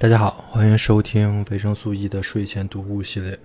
[0.00, 3.38] 大家好，欢迎收听维生素 E 的睡前读物系列。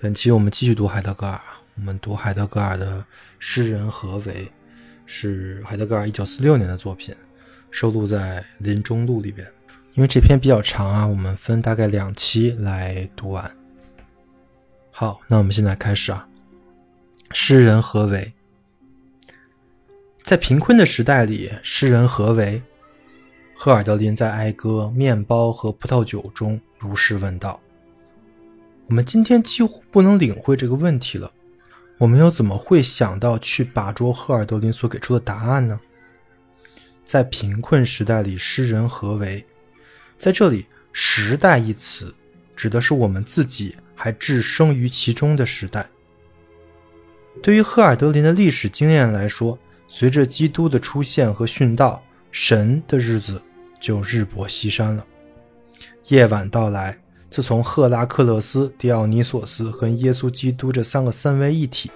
[0.00, 1.40] 本期我们继续读海德格尔，
[1.76, 2.98] 我们读海德格尔的
[3.38, 4.44] 《诗人何为》，
[5.06, 7.14] 是海德格尔1946年的作品，
[7.70, 9.46] 收录在《林中路》里边。
[9.92, 13.48] 因为这篇比较长啊，我们分大概两期来读完。
[14.90, 16.26] 好，那我们现在开始啊。
[17.30, 18.32] 诗人何为？
[20.24, 22.60] 在贫困的时代里，诗人何为？
[23.64, 27.58] 赫尔德林在哀歌《面包和葡萄酒》中如是问道
[28.88, 31.32] ：“我们今天几乎不能领会这个问题了，
[31.96, 35.80] 我们又怎么会想到去把捉赫尔德林所给出的答案呢？”
[37.06, 39.42] 在贫困时代里，诗人何为？
[40.18, 42.14] 在这里，“时代”一词
[42.54, 45.88] 指的是我们自己还置身于其中的时代。
[47.42, 53.40] 对于赫尔德林的历史经验来说，随着基督的出现和殉道，神的日子
[53.84, 55.06] 就日薄西山了。
[56.06, 61.90] 夜晚到来，自从赫拉克勒斯、狄奥尼索斯和耶稣基督这三个三位一体，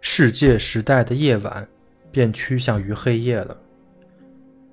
[0.00, 1.68] 世界时代的夜晚
[2.10, 3.60] 便趋向于黑夜了。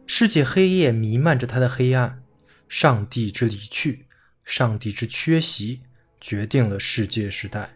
[0.07, 2.23] 世界黑夜弥漫着它的黑暗，
[2.69, 4.05] 上帝之离去，
[4.45, 5.81] 上帝之缺席，
[6.21, 7.69] 决定了世界时代。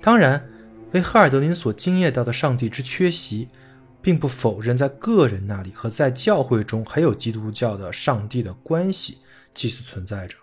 [0.00, 0.48] 当然，
[0.92, 3.50] 为赫尔德林所惊艳到的上帝之缺席，
[4.06, 9.18] 并不否认在个人那里和在教会中还有基督教的上帝的关系
[9.52, 10.36] 继续存在着。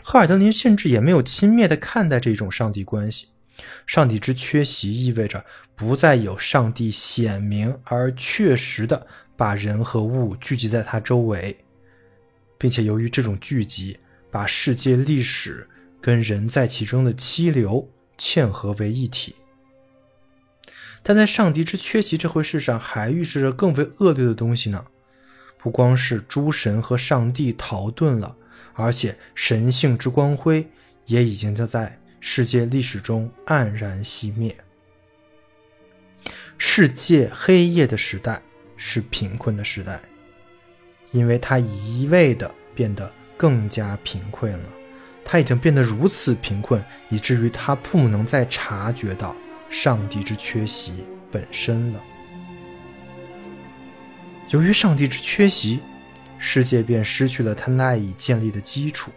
[0.00, 3.26] 赫尔德林甚至也没有轻蔑地看待这种上帝关系。
[3.84, 9.04] 上帝之缺席意味着不再有上帝显明而确实的
[9.36, 11.58] 把人和物聚集在他周围，
[12.56, 13.98] 并且由于这种聚集，
[14.30, 15.68] 把世界历史
[16.00, 19.34] 跟人在其中的溪流嵌合为一体。
[21.02, 24.84] 但在上帝之缺席这回事上，还预示着更为恶劣的东西呢。
[25.58, 28.36] 不光是诸神和上帝逃遁了，
[28.74, 30.68] 而且神性之光辉
[31.06, 31.96] 也已经在。
[32.22, 34.54] 世界历史中黯然熄灭。
[36.58, 38.42] 世界黑夜的时代
[38.76, 39.98] 是贫困的时代，
[41.12, 44.68] 因为它一味的变得更加贫困了。
[45.24, 49.34] 他已经变得如此贫困，以至于他不能再察觉到
[49.70, 52.00] 上帝之缺席本身了。
[54.50, 55.80] 由于上帝之缺席，
[56.36, 59.10] 世界便失去了他赖以建立的基础。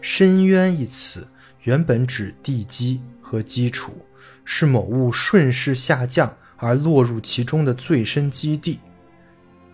[0.00, 1.28] 深渊一词。
[1.62, 4.06] 原本指地基和基础，
[4.44, 8.78] 是某物顺势下降而落入其中的最深基地。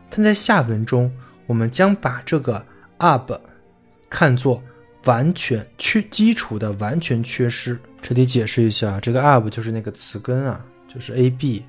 [0.08, 1.14] 但在下文中，
[1.46, 3.38] 我们将把这个 ab
[4.08, 4.64] 看作
[5.04, 7.78] 完全缺基础的完全缺失。
[8.02, 10.60] 这里解释一下，这个 ab 就是那个词根啊，
[10.92, 11.62] 就是 ab。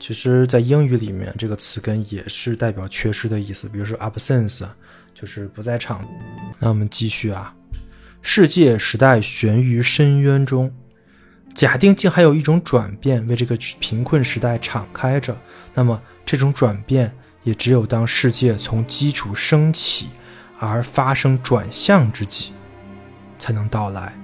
[0.00, 4.64] 其实，在英语里面，这个词根也是代表缺失的意思，比如说 absence，
[5.14, 6.04] 就是不在场。
[6.58, 7.54] 那我们继续啊。
[8.20, 10.72] 世界时代悬于深渊中，
[11.54, 15.36] 假定竟还有一种转变为这个贫困时代敞开着，
[15.74, 20.08] 那么这种转变也只有当世界从基础升起
[20.58, 22.52] 而发生转向之际，
[23.38, 24.23] 才能到来。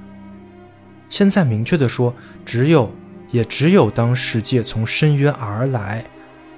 [1.10, 2.14] 现在明确的说，
[2.46, 2.90] 只有
[3.30, 6.02] 也只有当世界从深渊而来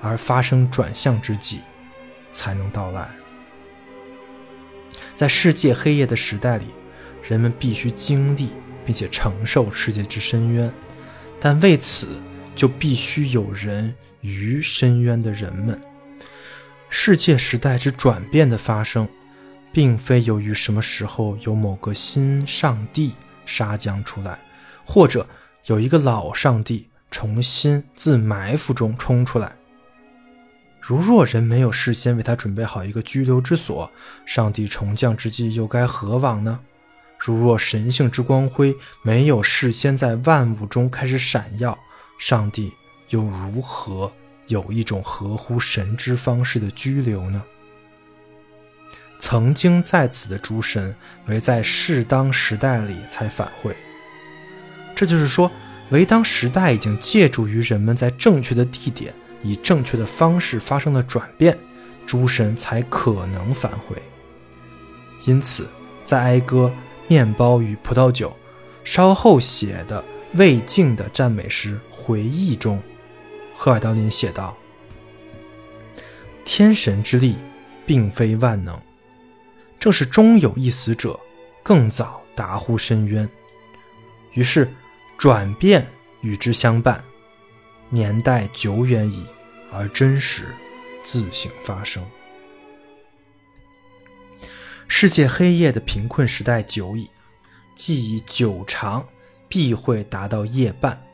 [0.00, 1.58] 而发生转向之际，
[2.30, 3.10] 才能到来。
[5.12, 6.66] 在世界黑夜的时代里。
[7.22, 8.48] 人们必须经历
[8.84, 10.74] 并且承受世界之深渊，
[11.40, 12.20] 但为此
[12.56, 15.80] 就必须有人于深渊的人们。
[16.88, 19.08] 世界时代之转变的发生，
[19.70, 23.12] 并非由于什么时候有某个新上帝
[23.52, 24.38] 杀将出来，
[24.86, 25.26] 或者
[25.66, 29.52] 有一个老上帝重新自埋伏中冲出来。
[30.80, 33.90] 如若人没有事先为他准备好一个居留之所，
[34.24, 36.58] 上帝重降之际又该何往呢？
[37.18, 41.78] 如若神性之光辉没有事先在万物中开始闪耀，
[42.18, 42.72] 上帝
[43.10, 44.10] 又如何
[44.48, 47.44] 有一种合乎神之方式的居留呢？
[49.32, 50.94] 曾经在此的诸神，
[51.26, 53.74] 唯在适当时代里才返回。
[54.94, 55.50] 这就是说，
[55.88, 59.10] 唯当时代已经借助于人们在正确的地点
[59.42, 61.58] 以正确的方式发生了转变，
[62.04, 63.96] 诸神才可能返回。
[65.24, 65.66] 因此，
[66.04, 66.70] 在哀歌。
[67.08, 68.34] 面包与葡萄酒，
[68.84, 70.04] 稍后写的
[70.34, 72.82] 未尽的赞美诗回忆中，
[73.54, 74.56] 赫尔德林写道
[76.44, 77.36] ：“天神之力
[77.84, 78.80] 并非万能，
[79.82, 81.18] 正是终有一死者
[81.60, 83.28] 更早达乎深渊，
[84.30, 84.72] 于是
[85.18, 85.84] 转变
[86.20, 87.02] 与之相伴，
[87.88, 89.26] 年代久远矣，
[89.72, 90.44] 而真实
[91.02, 92.00] 自行发生。”
[94.86, 97.10] 世界黑夜的贫困时代久矣，
[97.74, 99.04] 既已久长，
[99.48, 101.04] 必会达到夜半。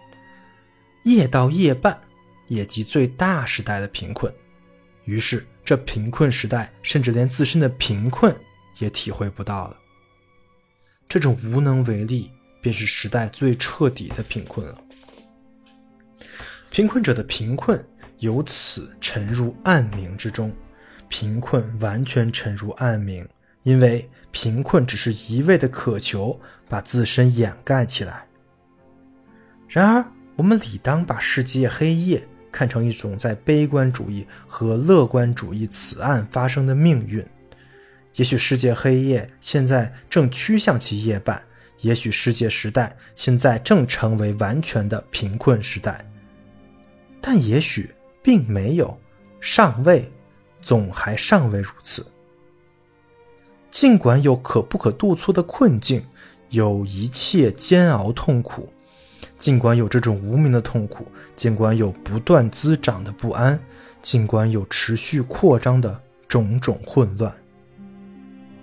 [1.04, 1.98] 夜到夜半，
[2.48, 4.30] 也即最大时代的贫困。
[5.04, 8.38] 于是，这贫困时代甚至连自身的贫困
[8.78, 9.76] 也体会不到了。
[11.08, 12.30] 这种无能为力，
[12.60, 14.78] 便是时代最彻底的贫困了。
[16.70, 17.82] 贫困者的贫困
[18.18, 20.52] 由此沉入暗冥之中，
[21.08, 23.26] 贫困完全沉入暗冥，
[23.62, 26.38] 因为贫困只是一味的渴求
[26.68, 28.26] 把自身掩盖起来。
[29.66, 30.04] 然而，
[30.36, 37.26] 我们理当把世界黑夜看成一种在悲观主义和乐观主义此岸发生的命运。
[38.18, 41.40] 也许世界黑夜现在正趋向其夜半，
[41.82, 46.04] 也许世界时代现在正成为完全的贫困时代。
[47.20, 48.98] 但也许并没有，
[49.40, 50.10] 尚未，
[50.60, 52.04] 总还尚未如此。
[53.70, 56.04] 尽管有可不可度错的困境，
[56.48, 58.68] 有一切煎熬痛苦，
[59.38, 61.06] 尽管有这种无名的痛苦，
[61.36, 63.60] 尽管有不断滋长的不安，
[64.02, 67.32] 尽管有持续扩张的种种混乱，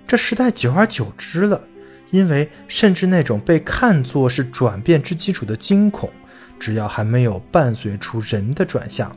[0.08, 1.68] 这时代久而久之了，
[2.12, 6.10] 因为甚至那种被看作是转变之基础的惊恐。
[6.58, 9.14] 只要还没有伴随出人的转向，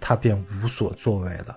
[0.00, 1.56] 他便无所作为了。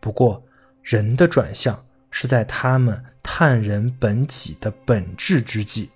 [0.00, 0.44] 不过，
[0.82, 5.88] 人的转向是在他们探人本己的本质之际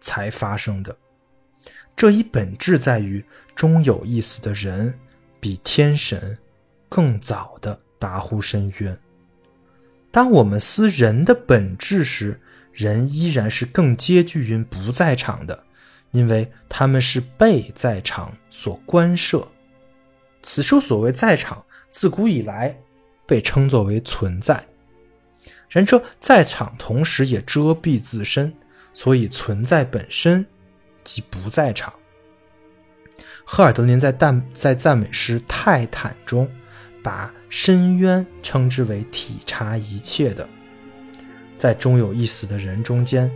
[0.00, 0.96] 才发生的。
[1.94, 3.22] 这一本质在于，
[3.54, 4.98] 终有一死的人
[5.38, 6.38] 比天神
[6.88, 8.98] 更早的达乎深渊。
[10.14, 12.40] 当我们思人的本质时，
[12.72, 15.64] 人依然是更接近于不在场的。
[16.12, 19.48] 因为他们是被在场所关涉，
[20.44, 22.78] 此处所谓在场，自古以来
[23.26, 24.64] 被称作为存在。
[25.68, 28.54] 然这在场同时也遮蔽自身，
[28.92, 30.46] 所以存在本身
[31.02, 31.92] 即不在场。
[33.44, 36.48] 赫尔德林在赞在赞美诗《泰坦》中，
[37.04, 40.48] 把深渊称之为体察一切的，
[41.54, 43.30] 在终有一死的人中间，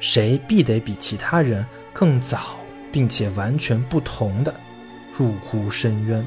[0.00, 1.64] 谁必得比其他人。
[1.94, 2.56] 更早，
[2.90, 4.52] 并且完全不同的
[5.16, 6.26] 入乎深渊，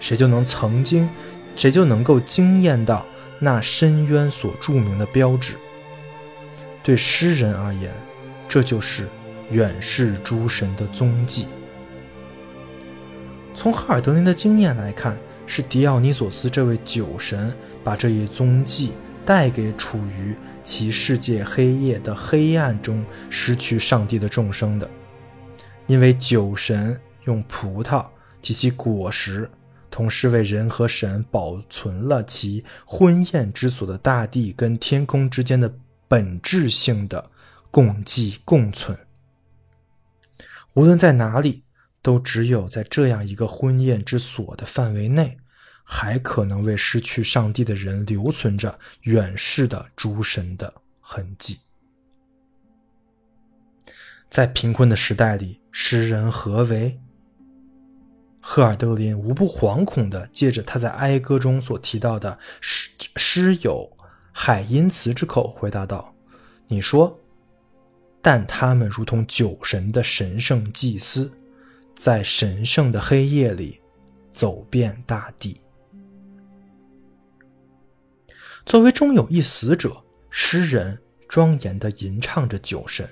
[0.00, 1.08] 谁就能曾经，
[1.54, 3.06] 谁就能够惊艳到
[3.38, 5.54] 那深渊所著名的标志。
[6.82, 7.90] 对诗人而言，
[8.48, 9.08] 这就是
[9.50, 11.46] 远世诸神的踪迹。
[13.54, 18.92] 从哈尔德林的经验来看，是狄奥尼索斯这位酒神把这一踪迹
[19.24, 20.36] 带给处于。
[20.66, 24.90] 其世界黑夜的黑暗中失去上帝的众生的，
[25.86, 28.04] 因为酒神用葡萄
[28.42, 29.48] 及其果实，
[29.92, 35.72] 同时为人和神保存了其婚宴之所的大地跟天空之间的
[36.08, 37.30] 本质性的
[37.70, 38.98] 共济共存。
[40.72, 41.62] 无论在哪里，
[42.06, 45.36] 都只有在这样一个婚宴之所的范围内。
[45.88, 51.60] 还可能为失去上帝的人留存着远世的诸神的痕迹。
[54.28, 56.98] 在贫困的时代里，诗人何为？
[58.40, 63.88] 赫尔德林无不惶恐地借着他在哀歌中所提到的诗诗友
[64.32, 66.12] 海因茨之口回答道
[66.66, 67.16] ：“你说，
[68.20, 71.32] 但他们如同酒神的神圣祭司，
[71.96, 73.80] 在神圣的黑夜里
[74.32, 75.60] 走遍大地。”
[78.64, 79.96] 作为终有一死者，
[80.28, 83.08] 诗人庄严地吟唱着酒神，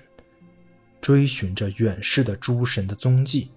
[1.00, 3.50] 追寻着远世的诸神的踪迹，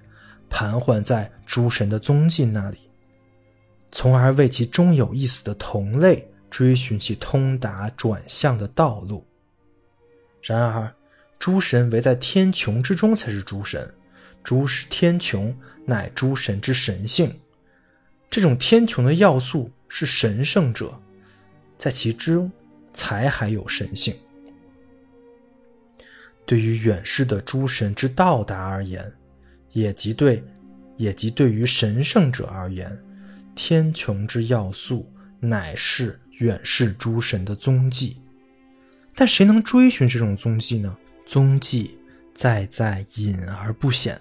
[0.47, 2.77] 盘桓在诸神的踪迹那里，
[3.91, 9.25] 从而为其终有一死的同类追寻其通达转向的道路。
[10.43, 10.93] 然而，
[11.39, 13.91] 诸神唯在天穹之中才是诸神，
[14.47, 17.37] 诸是天穹乃诸神之神性，
[18.29, 20.97] 这种天穹的要素是神圣者。
[21.77, 22.49] 在其中，
[22.93, 24.15] 才还有神性。
[26.45, 29.13] 对于远世的诸神之到达而言，
[29.73, 30.41] 也即对，
[30.95, 32.97] 也即对于神圣者而言，
[33.53, 35.11] 天穹之要素
[35.41, 38.15] 乃是远世诸神的踪迹。
[39.13, 40.97] 但谁能追寻这种踪迹呢？
[41.25, 41.97] 踪迹
[42.33, 44.17] 在在隐而不显，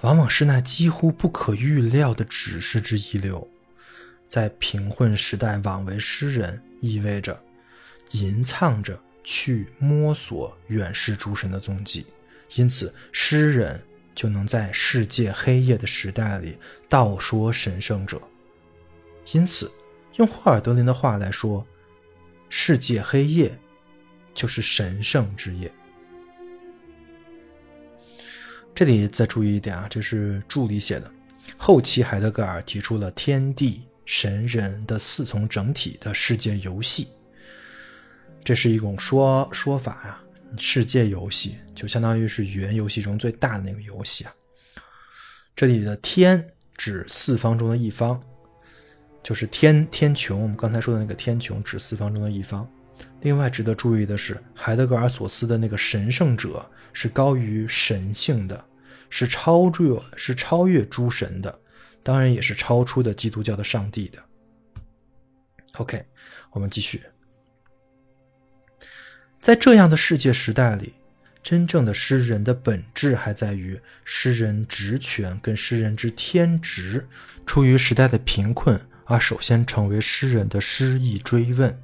[0.00, 3.48] 往往是那几乎不可预料的指示之一流。
[4.26, 6.62] 在贫困时代，枉为诗人。
[6.80, 7.36] 意味着
[8.12, 12.06] 吟唱着去摸索远世诸神的踪迹，
[12.54, 13.82] 因此诗人
[14.14, 16.56] 就能在世界黑夜的时代里
[16.88, 18.22] 道说神圣者。
[19.32, 19.68] 因此，
[20.18, 21.66] 用霍尔德林的话来说，
[22.48, 23.58] 世界黑夜
[24.32, 25.68] 就是神圣之夜。
[28.78, 31.10] 这里再注意一点啊，这是注里写的。
[31.56, 37.08] 后期海德格尔提出了天地神人的四重整体的世界游戏，
[38.44, 40.22] 这是一种说说法啊。
[40.56, 44.32] 世界游戏就相当于是语言游戏中最大的那个游戏啊。
[45.56, 48.22] 这里的天指四方中的一方，
[49.24, 50.36] 就是天天穹。
[50.36, 52.64] 我们刚才说的那个天穹指四方中的一方。
[53.22, 58.64] 另外值得注意的是，海德格尔所思的那个神圣者是高于神性的。
[59.10, 61.60] 是超越，是超越诸神的，
[62.02, 64.22] 当然也是超出的基督教的上帝的。
[65.74, 66.04] OK，
[66.50, 67.02] 我们继续。
[69.40, 70.94] 在这样的世界时代里，
[71.42, 77.06] 真正的诗人的本质还在于诗人职权跟诗人之天职，
[77.46, 81.80] 出于时代的贫困而首先成为诗人的诗意追问。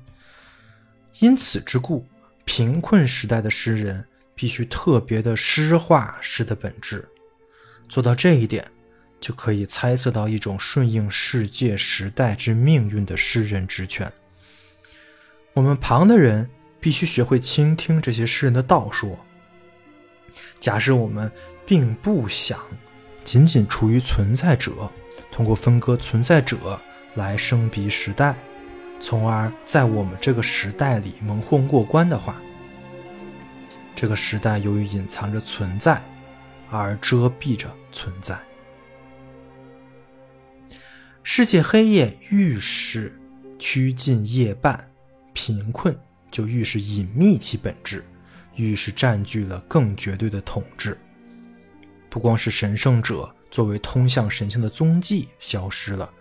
[1.21, 2.05] 因此之故，
[2.45, 4.05] 贫困时代的诗人
[4.35, 7.09] 必须特别的诗化诗的本质。
[7.89, 8.65] 做到这一点，
[9.21, 14.11] 就可以猜测到一种顺应世界时代之命运的诗人职权。
[15.53, 16.49] 我们旁的人
[16.81, 19.19] 必须学会倾听这些诗人的道说。
[20.59, 21.31] 假设我们
[21.65, 22.59] 并不想
[23.23, 24.91] 仅仅处于存在者，
[25.31, 26.81] 通过分割存在者
[27.15, 28.35] 来生逼时代，
[29.01, 32.35] 从而在我们这个时代里蒙混过关的话，
[33.95, 36.03] 这个时代由于隐藏着存在。
[36.71, 38.39] 而遮蔽着存在。
[41.23, 43.19] 世界黑夜愈是
[43.59, 44.91] 趋近夜半，
[45.33, 45.97] 贫困
[46.31, 48.05] 就愈是隐秘其本质，
[48.57, 50.99] 愈是占据了更绝对的统治。
[52.11, 56.13] 不光是神圣者作为通向神性的踪迹消失了，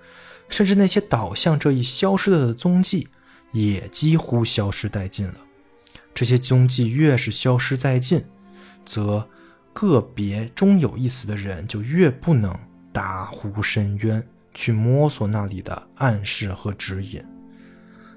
[0.47, 3.07] 甚至那些导向这一消失了的踪迹
[3.51, 5.35] 也几乎消失殆尽了。
[6.13, 8.23] 这些踪迹越是消失殆尽，
[8.85, 9.27] 则。
[9.73, 12.55] 个别终有一死的人，就越不能
[12.91, 17.23] 达乎深渊去摸索那里的暗示和指引。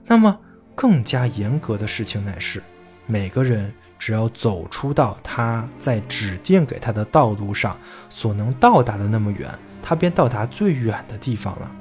[0.06, 0.38] 那么，
[0.74, 2.62] 更加严格的事情乃是，
[3.06, 7.76] 每个人只要走出到他在指定给他的道路上
[8.10, 9.50] 所能到达的那么远，
[9.82, 11.72] 他便到达最远的地方了。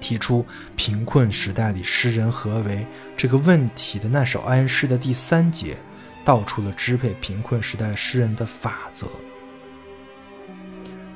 [0.00, 0.44] 提出
[0.76, 5.76] 贫困时代里诗人何为这个问题的那首安诗的第三节。
[6.24, 9.06] 道出了支配贫困时代诗人的法则。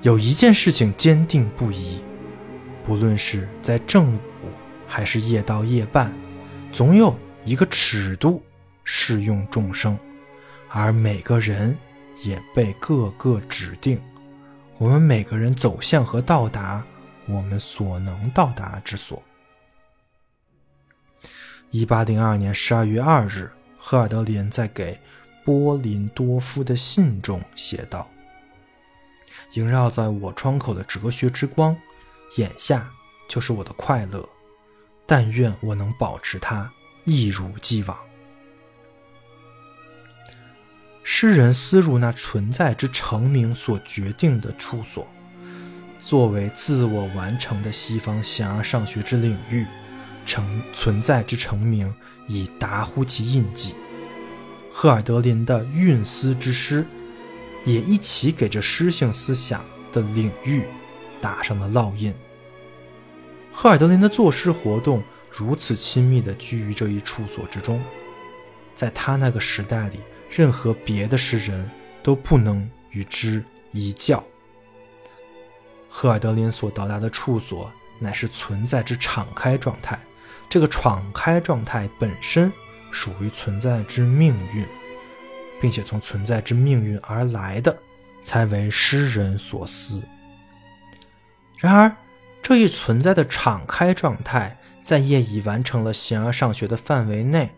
[0.02, 2.00] 有一件事情坚定不移，
[2.84, 4.20] 不论是在正午
[4.86, 6.14] 还是夜到夜半，
[6.72, 8.42] 总有一个尺度
[8.84, 9.98] 适用众生，
[10.68, 11.76] 而每个人
[12.22, 14.00] 也被各个指定。
[14.76, 16.86] 我们每个人走向和到达
[17.26, 19.20] 我们所能到达之所。
[21.70, 23.50] 一八零二年十二月二日。
[23.78, 24.99] 赫尔德林在给
[25.44, 28.11] 波林多夫的信中写道
[29.54, 31.75] ：“萦绕在我窗口的哲学之光，
[32.37, 32.90] 眼下
[33.28, 34.28] 就是我的快乐。
[35.06, 36.70] 但愿我能保持它
[37.04, 37.97] 一如既往。”
[41.02, 45.08] 诗人思入那存在之成名所决定的处所，
[45.99, 49.64] 作为自我完成的西方形而上学之领域。
[50.26, 51.94] 成存在之成名，
[52.28, 53.75] 以达乎其印记。
[54.70, 56.87] 赫尔德林的运思之诗，
[57.64, 60.64] 也一起给这诗性思想的领域
[61.20, 62.14] 打上了烙印。
[63.50, 67.82] 赫尔德林的作诗活动如此亲密地居于这一处所之中，
[68.75, 69.99] 在他那个时代里，
[70.30, 71.68] 任何别的诗人
[72.00, 74.23] 都不能与之一较。
[75.88, 79.99] 赫尔德林所到达的处所，乃是存在之敞开状态。
[80.48, 82.52] 这个敞开状态本身
[82.90, 84.66] 属于存在之命运，
[85.60, 87.76] 并且从存在之命运而来的，
[88.22, 90.02] 才为诗人所思。
[91.58, 91.94] 然而，
[92.40, 97.52] 这一存在的敞开状态，在业已完成了形而上学的范围内，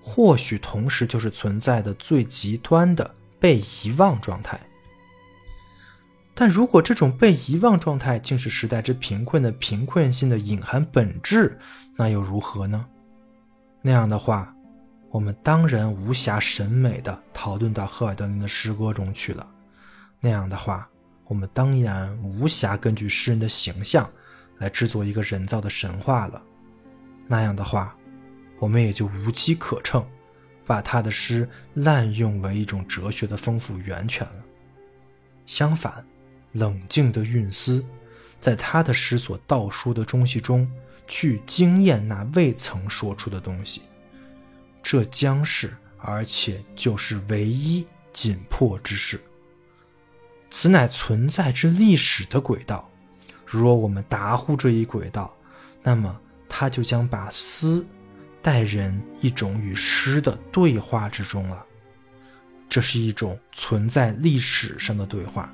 [0.00, 4.58] 或许同时就是存在的最极端的被遗忘状态。
[6.32, 11.58] 但如果这种被遗忘状态竟是时代之贫困的贫困性的隐含本质，
[12.00, 12.86] 那又如何呢？
[13.82, 14.56] 那样的话，
[15.10, 19.46] 我们当然无暇审美的讨论到赫尔德林的诗歌中去了。
[20.18, 20.88] 那样的话，
[21.26, 24.10] 我们当然无暇根据诗人的形象
[24.56, 26.42] 来制作一个人造的神话了。
[27.26, 27.94] 那样的话，
[28.58, 30.02] 我们也就无机可乘，
[30.64, 34.42] 把他的诗滥用为一种哲学的丰富源泉了。
[35.44, 36.02] 相反。
[36.52, 37.84] 冷静的运思，
[38.40, 40.66] 在他的诗所道出的东西中，
[41.10, 43.82] 去经验那未曾说出的东西，
[44.80, 49.20] 这将是，而且就是唯一紧迫之事。
[50.52, 52.88] 此乃存在之历史的轨道。
[53.44, 55.36] 若我们达乎这一轨道，
[55.82, 56.16] 那么
[56.48, 57.84] 他就将把思
[58.40, 61.66] 带人一种与诗的对话之中了。
[62.68, 65.52] 这是一种存在历史上的对话。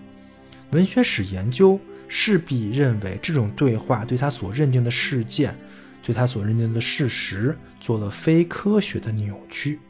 [0.72, 5.56] 文学史研究势必认为这种对话对他所认定的事件。
[6.02, 9.80] 对他所认定的事实做了非科学的扭曲，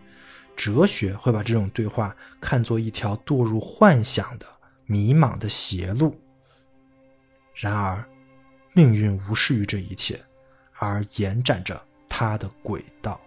[0.56, 4.46] 哲学会把这种对话看作一条堕入幻想的
[4.86, 6.18] 迷茫的邪路。
[7.54, 8.02] 然而，
[8.72, 10.18] 命运无视于这一切，
[10.78, 13.20] 而延展着它的轨道。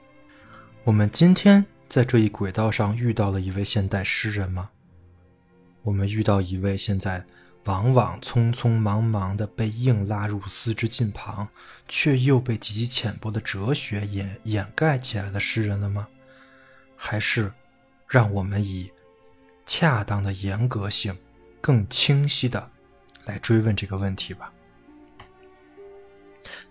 [0.84, 4.72] 我们今天在这一轨道上遇到了一位现代诗人吗？
[5.84, 7.24] 我们遇到一位现在。
[7.66, 11.48] 往往匆匆忙忙地被硬拉入丝之近旁，
[11.88, 16.08] 却又被极其浅薄的哲学掩掩盖起来的诗人了吗？
[16.96, 17.52] 还是
[18.08, 18.92] 让我们以
[19.66, 21.16] 恰当的严格性、
[21.62, 22.72] 更清晰的
[23.26, 24.52] 来追问这个问题吧？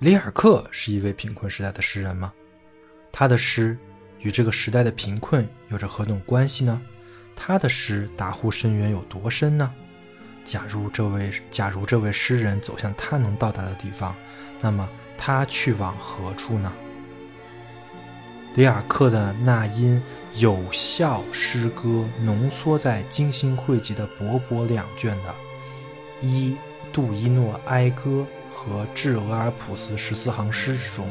[0.01, 2.33] 里尔克是一位贫困时代的诗人吗？
[3.13, 3.79] 他的诗
[4.21, 6.81] 与这个时代的贫困有着何种关系呢？
[7.37, 9.73] 他的诗达乎深渊有多深呢？
[10.49, 14.17] 假如这位假如这位诗人走向他能到达的地方，
[14.63, 16.73] 那么他去往何处呢？
[18.55, 20.03] 里尔克的那因
[20.37, 25.29] 有效诗歌浓缩在精心汇集的薄薄两卷的
[26.23, 26.57] 《伊
[26.95, 31.07] 杜伊诺哀歌》和《致俄尔普斯十四行诗》之中。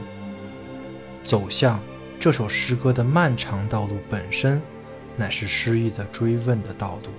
[1.23, 1.80] 走向
[2.19, 4.60] 这首诗歌的漫长道路本身，
[5.15, 7.12] 乃是诗意的追问的道路。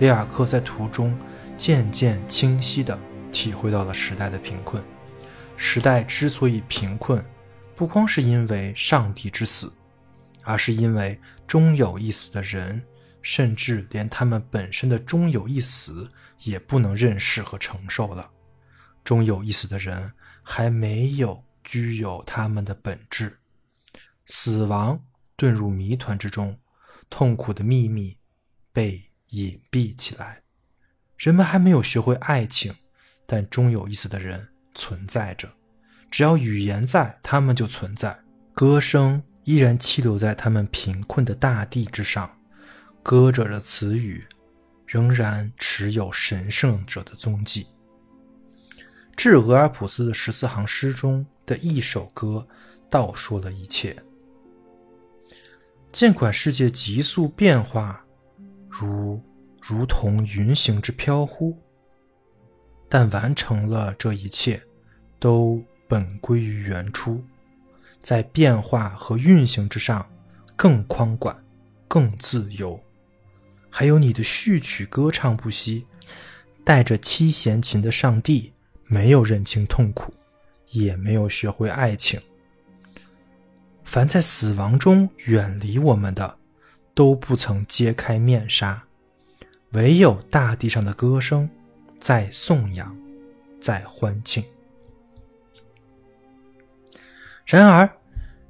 [0.00, 1.16] 里尔克在途中
[1.58, 2.98] 渐渐清晰地
[3.30, 4.82] 体会到了时代的贫困。
[5.58, 7.22] 时代之所以贫困，
[7.76, 9.70] 不光是因为上帝之死，
[10.42, 12.82] 而是因为终有一死的人，
[13.20, 18.30] 甚至连他们本身的终有一死也不能认识和承受了。
[19.04, 20.10] 终有一死的人
[20.42, 23.38] 还没有具有他们的本质，
[24.24, 25.04] 死亡
[25.36, 26.58] 遁入谜团之中，
[27.10, 28.16] 痛苦的秘密
[28.72, 29.09] 被。
[29.30, 30.42] 隐蔽起来，
[31.16, 32.74] 人们还没有学会爱情，
[33.26, 35.48] 但终有一死的人存在着。
[36.10, 38.18] 只要语言在，他们就存在。
[38.52, 42.38] 歌声依然栖留在他们贫困的大地之上，
[43.02, 44.26] 歌者的词语
[44.84, 47.68] 仍然持有神圣者的踪迹。
[49.14, 52.48] 致俄尔普斯的十四行诗中的一首歌，
[52.90, 53.96] 道说了一切。
[55.92, 58.04] 尽管世界急速变化。
[58.70, 59.20] 如
[59.60, 61.58] 如同云行之飘忽，
[62.88, 64.62] 但完成了这一切，
[65.18, 67.22] 都本归于原初，
[68.00, 70.08] 在变化和运行之上
[70.56, 71.36] 更宽广、
[71.86, 72.80] 更自由。
[73.68, 75.84] 还有你的序曲歌唱不息，
[76.64, 78.52] 带着七弦琴的上帝
[78.86, 80.14] 没有认清痛苦，
[80.70, 82.20] 也没有学会爱情。
[83.84, 86.39] 凡在死亡中远离我们的。
[87.00, 88.84] 都不曾揭开面纱，
[89.70, 91.48] 唯有大地上的歌声
[91.98, 92.94] 在颂扬，
[93.58, 94.44] 在欢庆。
[97.46, 97.90] 然而，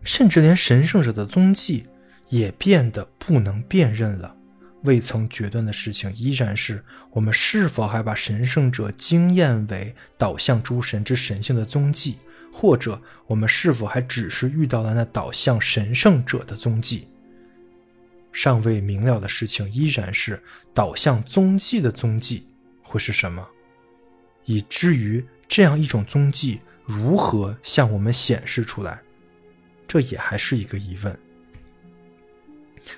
[0.03, 1.87] 甚至连神圣者的踪迹
[2.29, 4.35] 也变得不能辨认了。
[4.83, 12.19] 未曾决断的事情依然是：我们是否还把神圣者经验为导向诸神之神性的踪迹，
[12.53, 17.07] 或者我们是否还只是遇到了那导向神圣者的踪迹？
[18.33, 22.47] 尚未明了的事情依然是导向踪迹的踪迹
[22.83, 23.47] 会是什么，
[24.45, 29.01] 以至于这样一种踪迹如何向我们显示出来，
[29.87, 31.19] 这也还是一个疑问。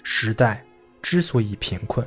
[0.02, 0.64] 时代
[1.00, 2.06] 之所以贫困，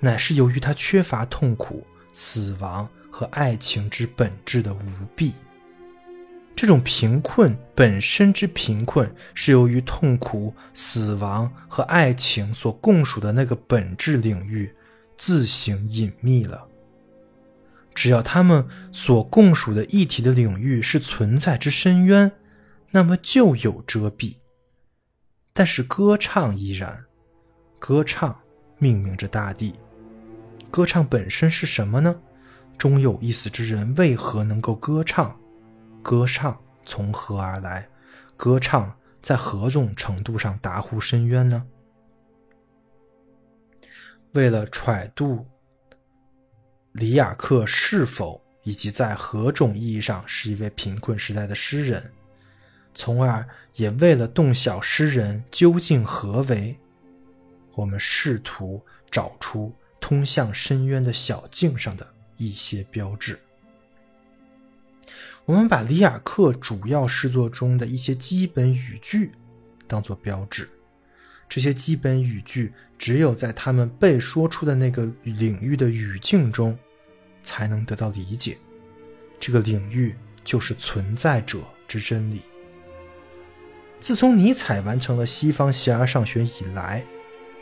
[0.00, 5.32] 乃是由于它缺乏痛苦、死亡和爱情之本质的无弊。
[6.56, 14.72] 这种贫困本身之贫困，是由于痛苦、死亡和爱情所共属的那个本质领域
[15.16, 16.68] 自行隐秘了。
[17.94, 22.32] 只要他们所共属的一体的领域是存在之深渊，
[22.90, 24.36] 那么就有遮蔽。
[25.52, 27.04] 但是歌唱依然，
[27.78, 28.40] 歌唱
[28.78, 29.74] 命名着大地。
[30.70, 32.16] 歌唱本身是什么呢？
[32.76, 35.36] 终有一死之人为何能够歌唱？
[36.04, 37.88] 歌唱从何而来？
[38.36, 41.66] 歌唱在何种程度上达乎深渊呢？
[44.32, 45.46] 为了揣度
[46.92, 52.12] 里雅克是否以及在何种意义上是一位贫困时代的诗人，
[52.94, 56.78] 从而也为了洞晓诗人究竟何为，
[57.72, 63.38] 我们试图找出通向深渊的小径上的一些标志。
[65.46, 69.30] 我们把里雅克主要诗作中的一些基本语句
[69.86, 70.66] 当做标志，
[71.50, 76.76] 这些基本语句只有在他们被说出的那个领域的语境中，
[77.42, 78.56] 才能得到理解。
[79.38, 82.40] 这个领域就是存在者之真理。
[84.00, 87.04] 自从尼采完成了西方形而上学以来，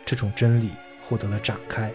[0.05, 1.93] 这种真理获得了展开。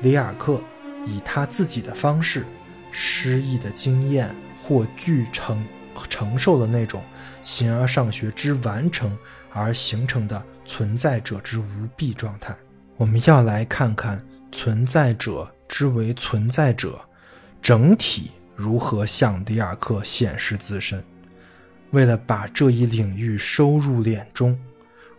[0.00, 0.62] 里雅克
[1.04, 2.44] 以他自己的方式、
[2.92, 4.32] 诗意的经验。
[4.62, 5.66] 或具承
[6.08, 7.02] 承受的那种
[7.42, 9.16] 形而上学之完成
[9.50, 12.56] 而形成的存在者之无弊状态。
[12.96, 17.00] 我们要来看看存在者之为存在者
[17.60, 21.02] 整体如何向里尔克显示自身。
[21.90, 24.58] 为了把这一领域收入脸中，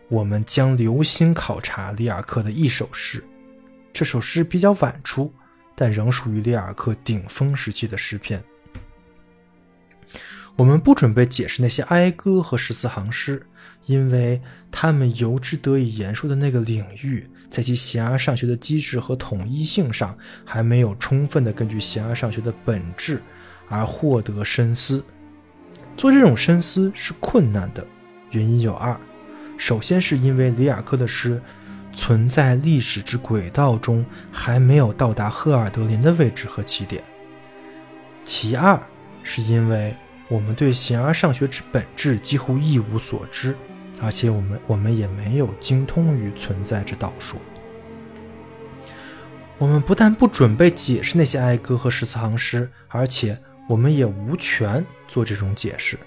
[0.07, 3.23] 我们将留心考察里尔克的一首诗。
[3.91, 5.31] 这首诗比较晚出，
[5.75, 8.43] 但仍属于里尔克顶峰时期的诗篇。
[10.55, 13.43] 我们不准备解释那些哀歌和十四行诗，
[13.87, 14.39] 因为
[14.71, 23.19] 他们由之得以言说的那个领域，在其形而上学的机制和统一性上，还没有充分的根据形而上学的本质
[23.67, 25.03] 而获得深思。
[25.97, 27.83] 做这种深思是困难的，
[28.29, 28.95] 原因有二：
[29.57, 31.41] 首先是因为里尔克的诗
[31.93, 37.01] 存在历史之轨道中还没有到达赫尔德林的位置和起点；
[38.23, 38.79] 其二
[39.23, 39.95] 是因为。
[40.33, 43.55] 我们对形而上学之本质几乎一无所知，
[44.01, 47.39] 而且我们我们也没有精通于存在之道说。
[49.59, 53.37] 我们不但不准备解释那些哀歌和十四行诗，而且
[53.69, 55.99] 我们也无权做这种解释，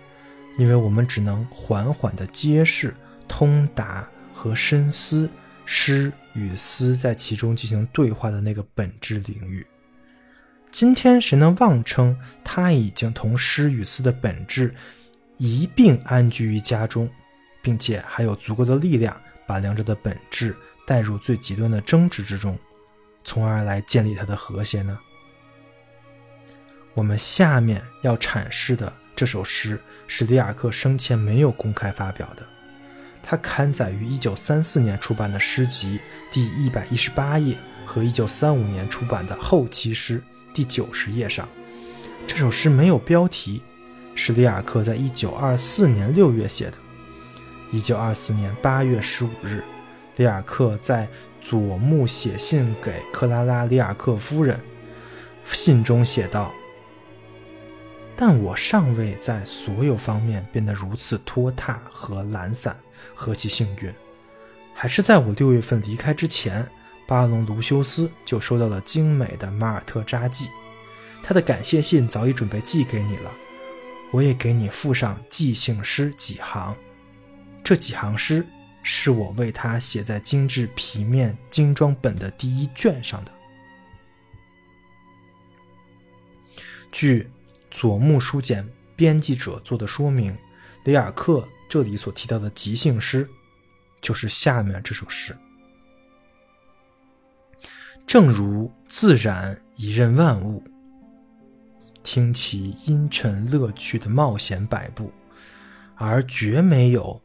[0.59, 2.93] 因为我们只能缓缓地揭示、
[3.29, 5.31] 通达和深思
[5.65, 9.65] 诗与思在其中进行对话的那个本质领域。
[10.79, 14.75] 今天谁能妄称他已经同诗与思的本质
[15.39, 17.09] 一并安居于家中，
[17.63, 20.55] 并且还有足够的力量把两者的本质
[20.87, 22.59] 带入最极端的争执之中，
[23.25, 24.99] 从而来建立它的和谐呢？
[26.93, 32.47] 我们下面要阐释的这首诗是里尔克生前没有公开发表的，
[33.23, 35.99] 它刊载于1934年出版的诗集
[36.31, 37.57] 第一百一十八页。
[37.87, 40.21] 和1935年出版的后期诗
[40.53, 41.49] 第九十页上，
[42.27, 43.63] 这首诗没有标题，
[44.15, 46.77] 是里雅克在1924年6月写的。
[47.73, 49.65] 1924年8月15日，
[50.17, 51.09] 里雅克在
[51.41, 54.61] 佐木写信给克拉拉·里雅克夫人，
[55.45, 56.53] 信中写道
[58.17, 62.77] ：“但我尚未在所有方面变得如此拖沓和懒散，
[63.15, 63.93] 何其幸运！
[64.75, 66.69] 还是在我六月份离开之前。”
[67.07, 70.49] 巴隆·卢修斯就收到了精美的马尔特札记，
[71.23, 73.33] 他的感谢信早已准备寄给你了。
[74.11, 76.77] 我也给你附上寄信诗几行，
[77.63, 78.47] 这几行诗
[78.83, 83.33] 是我为他写在精致皮面精装本的第一卷上的。
[86.93, 87.29] 据
[87.71, 90.37] 左木书简编辑者做的说明，
[90.85, 93.29] 里尔克这里所提到的即兴诗，
[94.01, 95.37] 就是下面这首诗。
[98.07, 100.63] 正如自然一任万物，
[102.05, 105.11] 听其阴沉乐趣的冒险摆布，
[105.97, 107.21] 而绝没有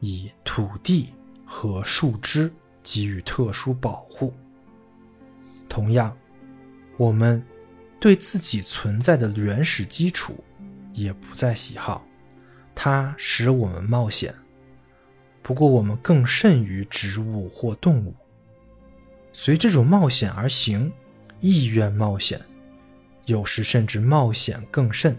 [0.00, 1.14] 以土地
[1.46, 4.34] 和树枝给予特殊保护。
[5.70, 6.14] 同样，
[6.98, 7.42] 我们
[7.98, 10.36] 对自己存在的原始基础
[10.92, 12.04] 也不再喜好，
[12.74, 14.34] 它使我们冒险。
[15.42, 18.14] 不过，我们更甚于植物或动物。
[19.36, 20.90] 随这种冒险而行，
[21.40, 22.40] 意愿冒险，
[23.26, 25.14] 有时甚至冒险更甚，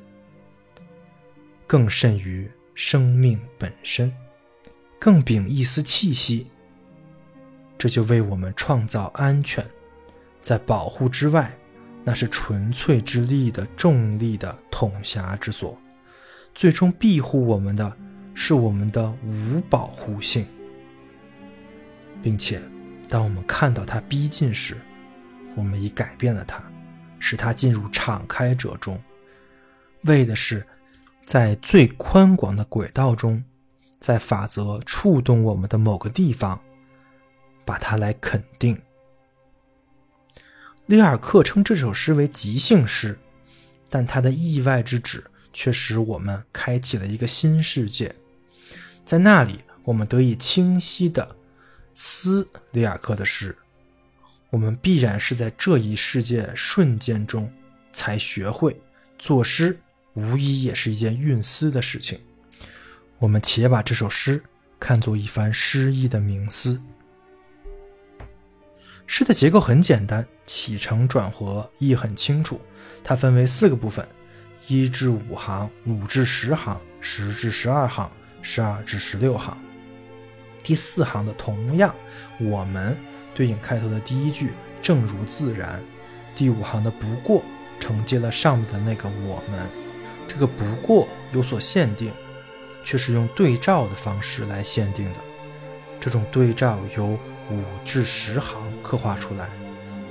[1.67, 4.11] 更甚于生命本身，
[4.97, 6.47] 更秉一丝气息。
[7.77, 9.63] 这就为我们创造安全，
[10.41, 11.53] 在保护之外，
[12.05, 15.77] 那是纯粹之力的重力的统辖之所。
[16.53, 17.95] 最终庇护我们的
[18.33, 20.47] 是我们的无保护性，
[22.23, 22.61] 并且。
[23.07, 24.77] 当我们看到它逼近时，
[25.55, 26.63] 我们已改变了它，
[27.19, 29.01] 使它进入敞开者中，
[30.03, 30.65] 为的是
[31.25, 33.43] 在最宽广的轨道中，
[33.99, 36.59] 在法则触动我们的某个地方，
[37.63, 38.79] 把它来肯定。
[40.87, 43.17] 里尔克称这首诗为即兴诗，
[43.89, 48.13] 但他的意外之旨却使我们开启了一个新世界，
[49.03, 51.35] 在那里，我们得以清晰的
[51.95, 53.55] 斯里亚克的诗。
[54.51, 57.51] 我们必然是在这一世界瞬间中
[57.91, 58.79] 才学会
[59.17, 59.77] 作诗，
[60.13, 62.19] 无疑也是一件运思的事情。
[63.17, 64.41] 我们且把这首诗
[64.79, 66.79] 看作一番诗意的冥思。
[69.07, 72.59] 诗的结构很简单，起承转合意很清楚。
[73.03, 74.05] 它分为四个部分：
[74.67, 79.57] 一至五行，五至十行，十至十二行，十二至十六行。
[80.65, 81.93] 第四行的同样，
[82.39, 82.97] 我们
[83.35, 85.79] 对应开头的第一句“正如自然”。
[86.35, 87.43] 第五行的不过
[87.79, 89.69] 承接了上面的那个我们。
[90.27, 92.11] 这个不过有所限定，
[92.83, 95.19] 却是用对照的方式来限定的。
[95.99, 97.19] 这种对照由
[97.51, 99.47] 五至十行刻画出来，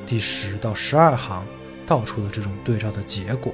[0.06, 1.44] 第十到十二行
[1.84, 3.52] 道出了这种对照的结果，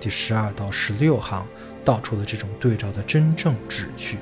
[0.00, 1.46] 第十二到十六行
[1.84, 4.18] 道出了这种对照的真正旨趣。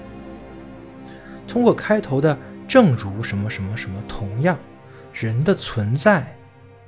[1.51, 4.57] 通过开头的“正如什么什么什么”，同样，
[5.13, 6.33] 人的存在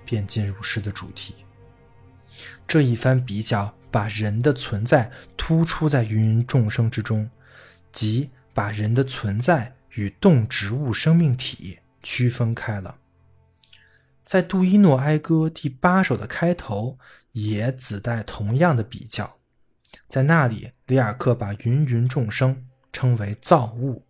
[0.05, 1.35] 便进入诗的主题。
[2.65, 7.29] 这一番比较，把人的存在突出在芸芸众生之中，
[7.91, 11.81] 即把人的存在与动植物生命体。
[12.05, 12.99] 区分开了，
[14.25, 16.99] 在杜伊诺哀歌第八首的开头
[17.33, 19.39] 也自带同样的比较，
[20.09, 24.05] 在那里，里尔克把芸芸众生称为造物。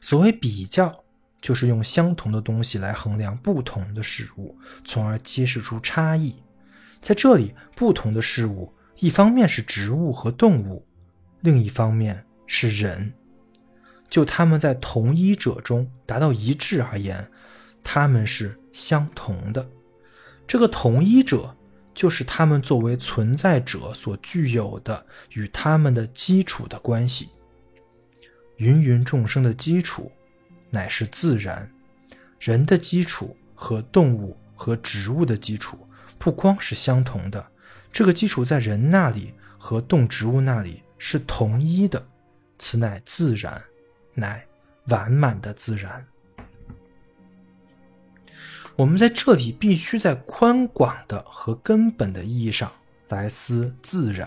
[0.00, 1.04] 所谓比较，
[1.40, 6.36] 就是用相同的东西来衡量不同的事物，从而揭示出差异。
[7.00, 10.86] 在这里，不同的事物，一方面是植物和动物，
[11.40, 13.12] 另一方面是人。
[14.08, 17.30] 就他们在同一者中达到一致而言，
[17.82, 19.68] 他们是相同的。
[20.46, 21.56] 这个同一者，
[21.92, 27.30] 就是他们作为存在者所具有的与他们的基础的关系。
[28.56, 30.10] 芸芸众生的基础，
[30.70, 31.68] 乃是自然；
[32.38, 35.78] 人的基础和动物和植物的基础，
[36.18, 37.46] 不光是相同的，
[37.92, 42.06] 这个基础在人那里和动植物那里是同一的，
[42.58, 43.62] 此乃自然。
[44.18, 44.42] 乃
[44.86, 46.06] 完满的自然。
[48.76, 52.72] 我们在这里必须在宽广的和根本的意义上
[53.08, 54.26] 来思自然，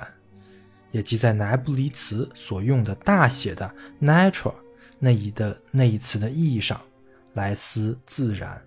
[0.91, 4.56] 也即在乃不离词所用的大写的 “natural”
[4.97, 6.82] 那一的那一词的意义上
[7.34, 8.62] 来思自然。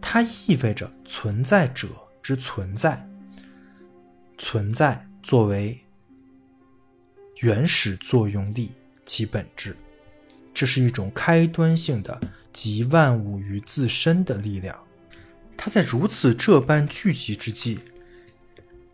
[0.00, 1.88] 它意味着存在者
[2.22, 3.08] 之存在，
[4.38, 5.80] 存在作为
[7.40, 8.72] 原始作用力
[9.06, 9.76] 其本质。
[10.52, 12.20] 这是一种开端性的
[12.52, 14.78] 集万物于自身的力量，
[15.56, 17.80] 它在如此这般聚集之际，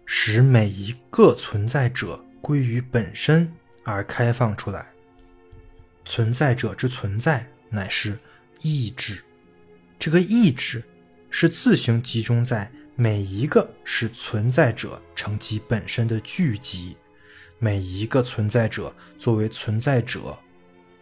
[0.06, 3.52] 使每一个存在者归于本身
[3.84, 4.86] 而开放出来。
[6.04, 8.18] 存在者之存在乃是
[8.62, 9.22] 意志，
[9.98, 10.82] 这个意志
[11.30, 16.96] 是自行集中在每一个是存在者成其本身的聚集，
[17.58, 20.38] 每一个存在者作为存在者。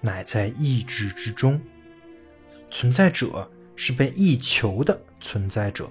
[0.00, 1.60] 乃在意志之中，
[2.70, 5.90] 存在者是被意求的存在者。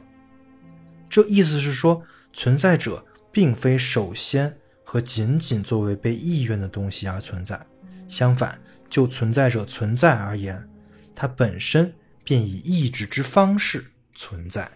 [1.10, 4.58] 这意思是说，存在者并非首先
[4.90, 7.60] 和仅仅作为被意愿的东西而存在。
[8.08, 8.58] 相反，
[8.90, 10.66] 就存在者存在而言，
[11.14, 14.72] 它本身便以意志之方式存在。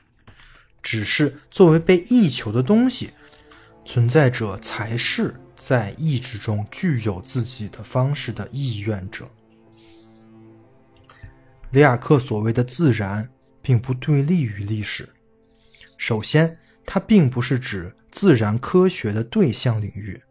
[0.81, 3.11] 只是作为被意求的东西，
[3.85, 5.33] 存在者才是。
[5.53, 9.29] 在意志中具有自己的方式的意愿者，
[11.69, 13.29] 里尔克所谓的自然，
[13.61, 15.07] 并不对立于历史。
[15.99, 20.21] 首先，它并不是指自然科学的对象领域，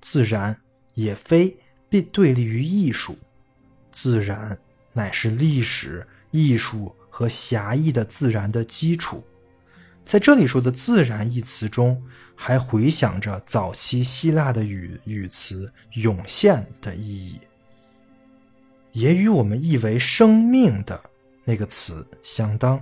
[0.00, 0.60] 自然
[0.94, 1.56] 也非
[1.88, 3.16] 必对立于艺术。
[3.92, 4.58] 自然
[4.92, 9.24] 乃是历史、艺术和狭义的自然的基础。
[10.04, 12.02] 在这里说的“自然”一词中，
[12.34, 17.38] 还回响着早期希腊的语语词“涌现”的意义，
[18.92, 20.98] 也与我们译为“生命”的
[21.44, 22.80] 那个词相当。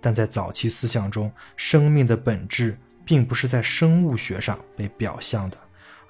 [0.00, 5.56] 但在早期思想中，生命的本质并不是在生物学上被表象的，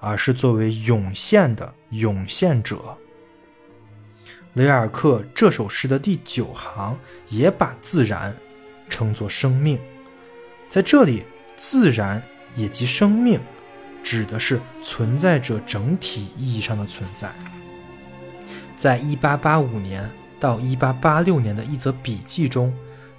[0.01, 2.97] 而是作为涌现的涌现者。
[4.55, 8.35] 雷尔克这首诗的第九行也把自然
[8.89, 9.79] 称作生命。
[10.69, 11.25] 在这里，
[11.57, 12.21] 自然
[12.55, 13.39] 也即生命，
[14.03, 17.31] 指的是存在者整体意义上的存在。
[18.75, 22.75] 在1885年到1886年的一则笔记中，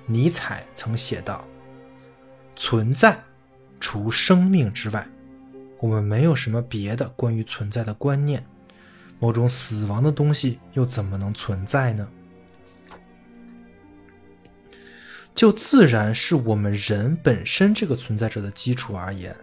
[0.07, 1.45] 尼采曾写道
[2.55, 3.17] ：“存在，
[3.79, 5.07] 除生命之外，
[5.79, 8.45] 我们没有什么别的关于存在的观念，
[9.19, 12.07] 某种死亡的东西又怎么能存在呢？
[15.35, 19.35] 就自然是我们人本身这个存在者的基础而言，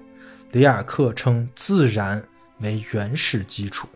[0.50, 2.20] 里尔克称自然
[2.58, 3.88] 为原始基础。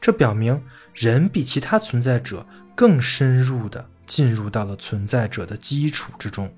[0.00, 6.54] 这表明人比其他存在者更深入的进入到了存在者的基础之中。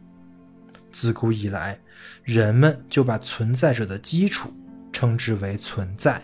[0.92, 1.79] 自古以来，
[2.24, 4.53] 人们就把存在者的基础
[4.92, 6.22] 称之为存在。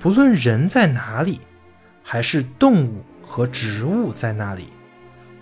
[0.00, 1.40] 不论人在哪里，
[2.02, 4.68] 还是动物和植物在那里。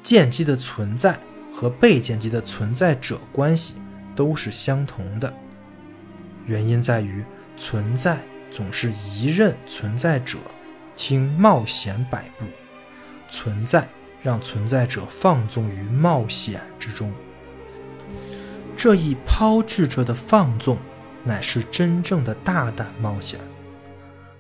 [0.03, 1.19] 间接的存在
[1.53, 3.75] 和被间接的存在者关系
[4.15, 5.35] 都是相同的，
[6.47, 7.25] 原因在于
[7.57, 8.19] 存在
[8.51, 10.39] 总是一任存在者
[10.97, 12.45] 听冒险摆布，
[13.29, 13.89] 存在
[14.23, 17.13] 让存在者放纵于冒险之中。
[18.77, 20.77] 这一抛掷者的放纵，
[21.25, 23.41] 乃是真正的大胆冒险。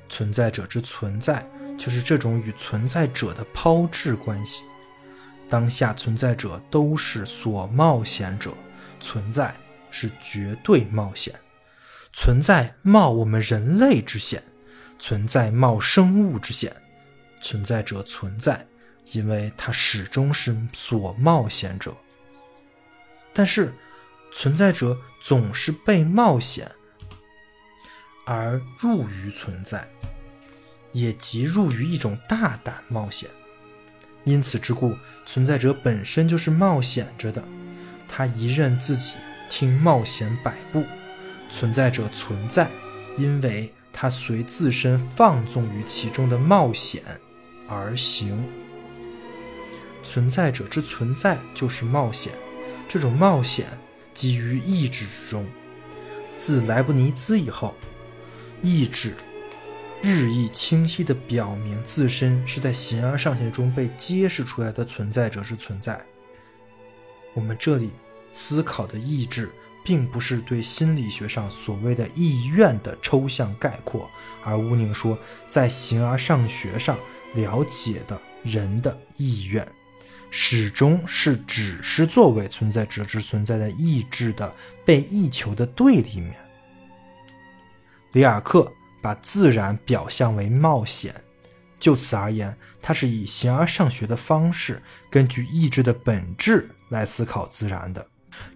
[0.09, 4.63] 存在者之存在，就是这种与存在者的抛掷关系。
[5.49, 8.53] 当下存在者都是所冒险者，
[9.01, 9.55] 存在
[9.91, 11.35] 是绝对冒险，
[12.13, 14.43] 存在冒我们人类之险，
[14.99, 16.75] 存在冒生物之险，
[17.41, 18.67] 存在者存在，
[19.13, 21.95] 因为它始终是所冒险者。
[23.33, 23.73] 但是，
[24.33, 26.71] 存在者总是被冒险
[28.27, 29.89] 而入于存在，
[30.93, 33.31] 也即入于一种大胆冒险。
[34.25, 37.43] 因此之故，存在者本身就是冒险着的，
[38.09, 39.15] 他一任自己
[39.49, 40.85] 听冒险摆布。
[41.49, 42.69] 存在者存在，
[43.17, 47.03] 因为他随自身放纵于其中的冒险
[47.69, 48.45] 而行。
[50.03, 52.33] 存在者之存在就是冒险，
[52.89, 53.67] 这种冒险
[54.17, 55.47] 基于意志之中。
[56.35, 57.77] 自莱布尼兹以后，
[58.63, 59.15] 意志。
[60.03, 66.05] 日益清晰地表明自身是在形而上学中被揭示出来的存在者之存在。
[67.33, 67.91] 我们这里
[68.31, 69.51] 思考的意志，
[69.83, 74.09] 并不是对心理学上所谓的意愿的抽象概括，
[74.45, 76.99] 而乌宁说，在形而上学上
[77.35, 79.67] 了解的人的意愿，
[80.31, 86.35] 始终是只是作为存在者之存在的意志的被意求的对立面。
[88.13, 88.73] 里尔克。
[89.03, 91.15] 把自然表象为冒险，
[91.79, 98.05] 就此而言，他是以形而上学的方式，根据意志的本质来思考自然的。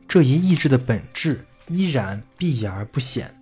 [0.09, 3.33] 这一意志的本质依然避而不显。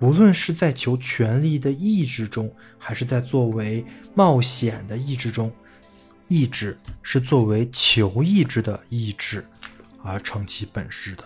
[0.00, 5.52] 无论是在求权力的意志中，还是在作为冒险的意志中，
[6.30, 9.46] 意志是作为求意志的意志
[10.02, 11.24] 而成其本质的。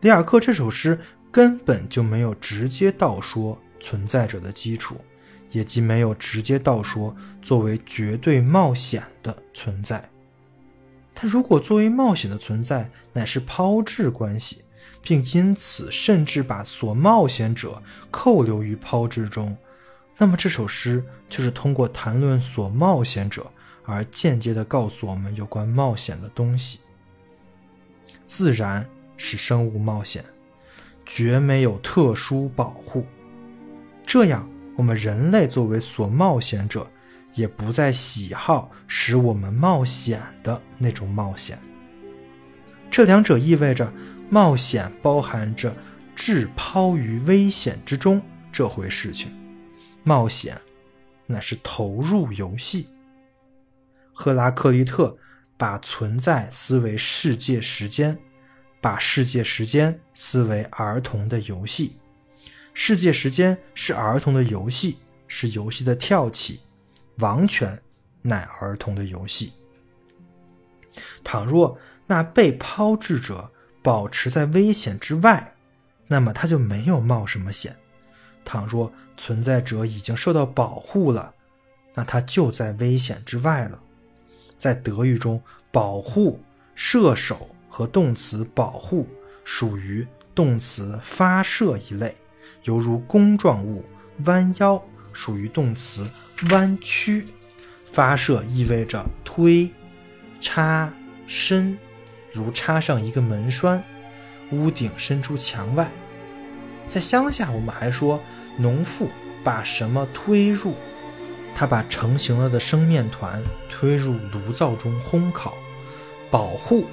[0.00, 0.98] 里尔克这首诗。
[1.34, 5.00] 根本就没有直接道说存在者的基础，
[5.50, 10.08] 也即没有直接道说作为绝对冒险的存在。
[11.12, 14.62] 他如果作为冒险的存在乃是抛掷关系，
[15.02, 17.82] 并因此甚至把所冒险者
[18.12, 19.56] 扣留于抛掷中，
[20.16, 23.50] 那么这首诗就是通过谈论所冒险者
[23.84, 26.80] 而间接地告诉我们有关冒险的东西。
[28.26, 30.24] 自然使生物冒险。
[31.06, 33.04] 绝没有特殊保护，
[34.06, 36.90] 这样我们人类作为所冒险者，
[37.34, 41.58] 也不再喜好使我们冒险的那种冒险。
[42.90, 43.92] 这两者意味着，
[44.30, 45.76] 冒险包含着
[46.16, 48.18] 置抛于危险之中
[48.50, 49.30] 这回事情，
[50.04, 50.58] 冒险
[51.26, 52.88] 乃是投入游戏。
[54.14, 55.18] 赫拉克利特
[55.58, 58.18] 把存在思维世界时间。
[58.80, 61.96] 把世界时间思维儿童的游戏，
[62.74, 66.60] 世界时间是儿童的游戏，是游戏的跳起，
[67.16, 67.80] 王权
[68.20, 69.54] 乃儿童的游戏。
[71.24, 73.50] 倘若那被抛掷者
[73.82, 75.54] 保持在危险之外，
[76.06, 77.72] 那么他就没有冒什么险；
[78.44, 81.32] 倘若存在者已经受到保护了，
[81.94, 83.80] 那他就在危险之外了。
[84.64, 86.40] 在德语中，保护
[86.74, 87.50] 射手。
[87.68, 89.06] 和动词保护
[89.44, 92.16] 属于动词发射一类，
[92.62, 93.84] 犹如弓状物
[94.24, 96.08] 弯腰属于动词
[96.50, 97.26] 弯曲。
[97.92, 99.68] 发射意味着推、
[100.40, 100.90] 插、
[101.26, 101.76] 伸，
[102.32, 103.84] 如插上一个门栓，
[104.50, 105.90] 屋顶伸出墙外。
[106.88, 108.18] 在乡下，我们还说
[108.56, 109.10] 农妇
[109.42, 110.74] 把什么推入？
[111.54, 115.54] 他把成型了的生面团推入炉灶中烘烤。
[116.30, 116.86] 保护。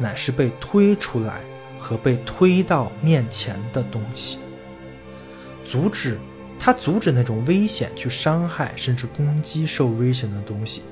[0.00, 1.40] 乃是被推出来
[1.76, 4.38] 和被推到面前的东西，
[5.64, 6.16] 阻止
[6.56, 10.82] 他阻止那种危险去伤害甚至攻击受危险的东西，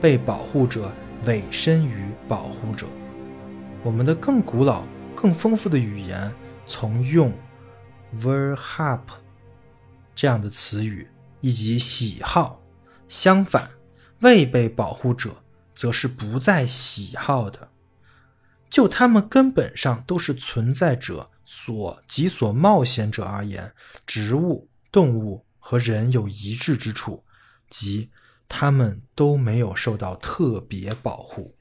[0.00, 0.92] 被保护者
[1.24, 2.86] 委身于保护者。
[3.82, 6.32] 我们的更古老、更丰富的语言
[6.64, 7.32] 从用
[8.16, 9.00] “verhap”
[10.14, 11.08] 这样的词语
[11.42, 12.62] 以及喜好，
[13.06, 13.70] 相反，
[14.20, 17.70] 未被保护者则是不再喜好的。
[18.70, 23.74] 就他们根本上都是存在者所及所冒险者而言，
[24.06, 27.22] 植物、动物和人有一致之处，
[27.68, 28.10] 即
[28.48, 31.54] 他们都没有受到特别保护。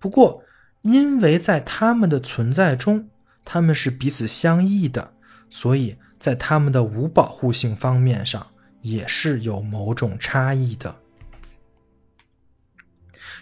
[0.00, 0.42] 不过，
[0.82, 3.10] 因为在他们的存在中，
[3.44, 5.14] 他们是彼此相异的，
[5.50, 8.46] 所以在他们的无保护性方面上
[8.82, 10.94] 也是有某种差异的。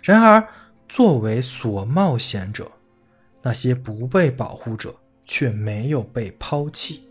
[0.02, 0.48] 然而，
[0.88, 2.72] 作为所冒险者，
[3.42, 7.06] 那些不被保护者却没有被抛弃。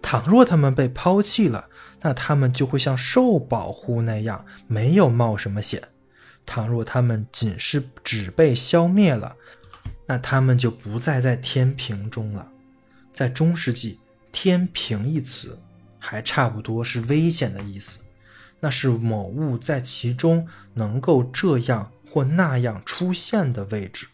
[0.00, 1.68] 倘若他们被抛弃了，
[2.02, 5.80] 那他们就会像受保护那样没有冒什么险；
[6.46, 9.36] 倘若他们仅是只被消灭了，
[10.06, 12.52] 那他们就不再在天平中了。
[13.12, 13.98] 在中世纪
[14.32, 15.58] ，“天平”一词
[15.98, 18.00] 还差不多是危险的意思，
[18.60, 21.92] 那是某物在其中能够这样。
[22.10, 24.06] 或那样出现的位置，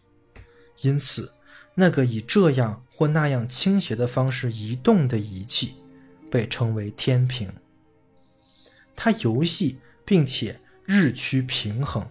[0.81, 1.31] 因此，
[1.77, 5.77] 那个以这样或那样倾斜的方式移动的仪器，
[6.29, 7.49] 被称为天平。
[8.97, 12.05] 它游戏并且日趋平衡，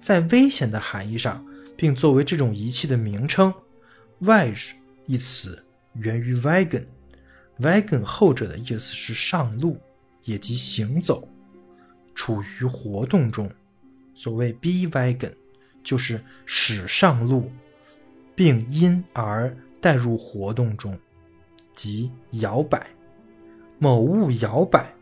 [0.00, 1.46] 在危险的含义上，
[1.76, 3.54] 并作为这种仪器的名称
[4.18, 6.84] w a g e 一词源于 wagon
[7.60, 9.78] Wagon，后者的意思是上路，
[10.24, 11.28] 也即行走，
[12.14, 13.50] 处于活动中。
[14.12, 15.32] 所谓 “be wagon”，
[15.82, 17.50] 就是使上路，
[18.34, 20.98] 并因而带入活动中，
[21.74, 22.86] 即摇摆。
[23.78, 24.94] 某物摇摆，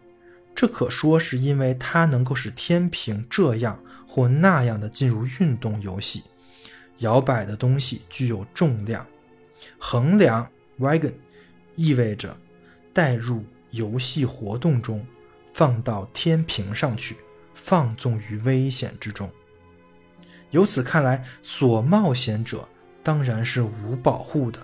[0.54, 6.22] 这可说是因为它能够使天平这样或那样的进入运动游戏。
[6.98, 9.04] 摇摆的东西具有重量。
[9.78, 10.48] 衡量
[10.78, 11.14] “wagon”
[11.76, 12.36] 意味着
[12.94, 15.04] 带入游戏活动中，
[15.52, 17.16] 放到天平上去。
[17.56, 19.30] 放纵于危险之中。
[20.50, 22.68] 由此看来，所冒险者
[23.00, 24.58] 当然是无保护的，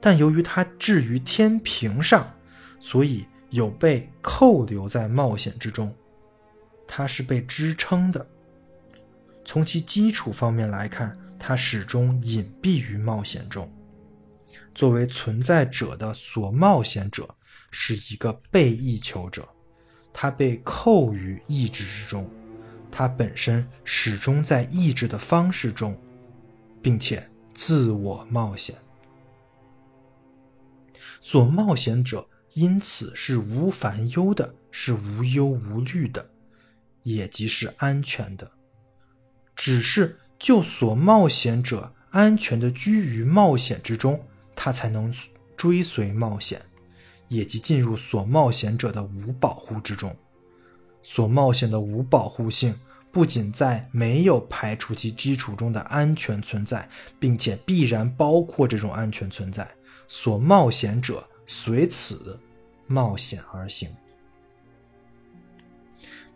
[0.00, 2.32] 但由于他置于天平上，
[2.78, 5.92] 所以有被扣留在冒险之中。
[6.86, 8.24] 它是被支撑的。
[9.44, 13.70] 从其基础方面来看，它始终隐蔽于冒险中。
[14.74, 17.34] 作为存在者的所冒险者
[17.70, 19.48] 是一个被意求者。
[20.12, 22.28] 他被扣于意志之中，
[22.90, 25.96] 他本身始终在意志的方式中，
[26.82, 28.74] 并且自我冒险。
[31.20, 36.30] 所冒险者因此是无烦忧的，是无忧无虑的，
[37.02, 38.50] 也即是安全的。
[39.54, 44.26] 只是就所冒险者安全的居于冒险之中，
[44.58, 45.14] 他才能
[45.56, 46.60] 追随冒险。
[47.28, 50.16] 也即进入所冒险者的无保护之中。
[51.02, 52.74] 所冒险的无保护性
[53.12, 56.88] 不仅在没有排除其基础中的安全存在，
[57.20, 59.68] 并且必然包括这种安全存在。
[60.06, 62.40] 所冒险者随此
[62.86, 63.94] 冒险而行，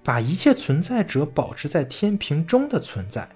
[0.05, 3.27] 把一切存在者保持在天平中的存在，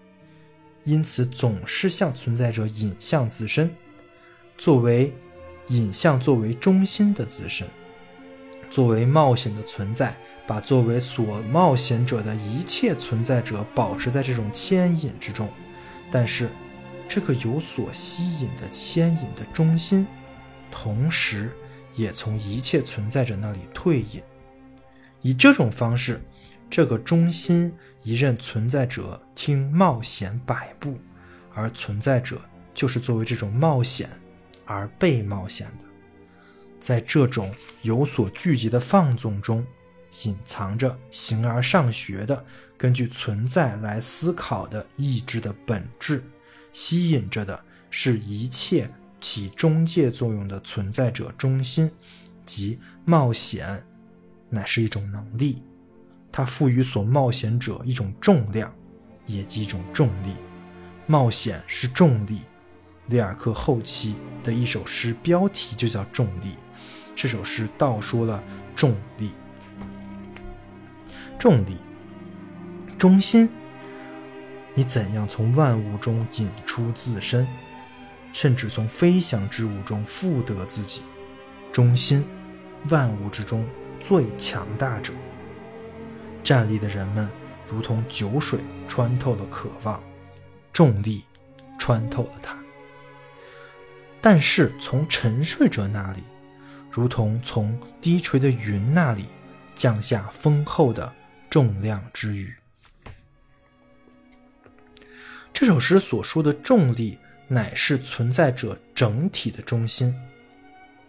[0.84, 3.74] 因此总是向存在者引向自身，
[4.56, 5.12] 作为。
[5.70, 7.66] 影像作为中心的自身，
[8.70, 15.48] 作为冒险的存在，把作为所冒险者的一切存在者保持在这种牵引之中。
[16.08, 16.48] 但是，
[17.08, 20.06] 这个有所吸引的牵引的中心，
[20.70, 21.50] 同时
[21.96, 24.22] 也从一切存在者那里退隐。
[25.22, 26.20] 以这种方式，
[26.70, 30.96] 这个中心一任存在者听冒险摆布，
[31.52, 32.40] 而存在者
[32.72, 34.08] 就是作为这种冒险。
[34.66, 35.84] 而被冒险的，
[36.80, 37.50] 在这种
[37.82, 39.64] 有所聚集的放纵中，
[40.24, 42.44] 隐藏着形而上学的
[42.76, 46.22] 根据存在来思考的意志的本质，
[46.72, 48.90] 吸引着的是一切
[49.20, 51.90] 起中介作用的存在者中心，
[52.44, 53.82] 即冒险，
[54.50, 55.62] 乃是一种能力，
[56.30, 58.74] 它赋予所冒险者一种重量，
[59.26, 60.34] 也即一种重力。
[61.06, 62.40] 冒险是重力。
[63.08, 66.50] 里尔克后期的一首诗，标题就叫《重力》。
[67.14, 68.42] 这首诗道说了
[68.74, 69.30] 重力，
[71.38, 71.76] 重力
[72.98, 73.48] 中心，
[74.74, 77.46] 你怎样从万物中引出自身？
[78.32, 81.00] 甚至从飞翔之物中复得自己。
[81.72, 82.22] 中心，
[82.90, 83.66] 万物之中
[83.98, 85.14] 最强大者。
[86.42, 87.30] 站立的人们
[87.70, 90.02] 如同酒水穿透了渴望，
[90.70, 91.24] 重力
[91.78, 92.54] 穿透了它。
[94.28, 96.20] 但是从沉睡者那里，
[96.90, 99.26] 如同从低垂的云那里
[99.76, 101.14] 降下丰厚的
[101.48, 102.52] 重量之雨。
[105.52, 107.16] 这首诗所说的重力，
[107.46, 110.12] 乃是存在者整体的中心，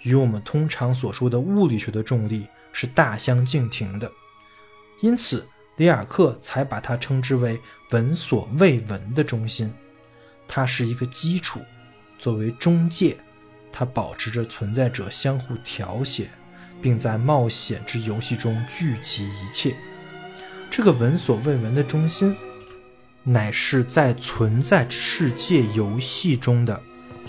[0.03, 4.11] 与我们通常所说的物理学的重力是大相径庭的。
[5.01, 5.43] 因此，
[5.77, 7.59] 里尔克才把它称之为
[7.89, 9.73] 闻所未闻的中心。
[10.47, 11.59] 它是一个基础，
[12.17, 13.17] 作为中介。
[13.71, 16.29] 它保持着存在者相互调谐，
[16.81, 19.75] 并在冒险之游戏中聚集一切。
[20.71, 22.35] 这个闻所未闻的中心，
[23.23, 26.81] 乃是在存在之世界游戏中的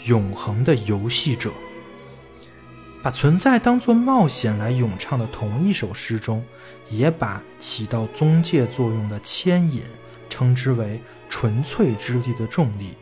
[0.07, 1.53] 永恒的游戏者。
[3.03, 6.43] 把存在当作冒险来咏唱的同一首诗中，
[6.89, 9.83] 也把起到中介作用的牵引
[10.31, 12.97] 称之为纯粹之力的重力，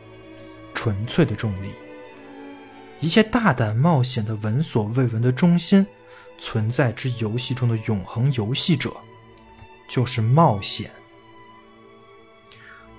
[0.77, 1.71] 纯粹的重力。
[2.99, 5.87] 一切大胆冒险的闻所未闻的中心，
[6.37, 8.95] 存在之游戏中的永恒游戏者，
[9.87, 10.91] 就是冒险。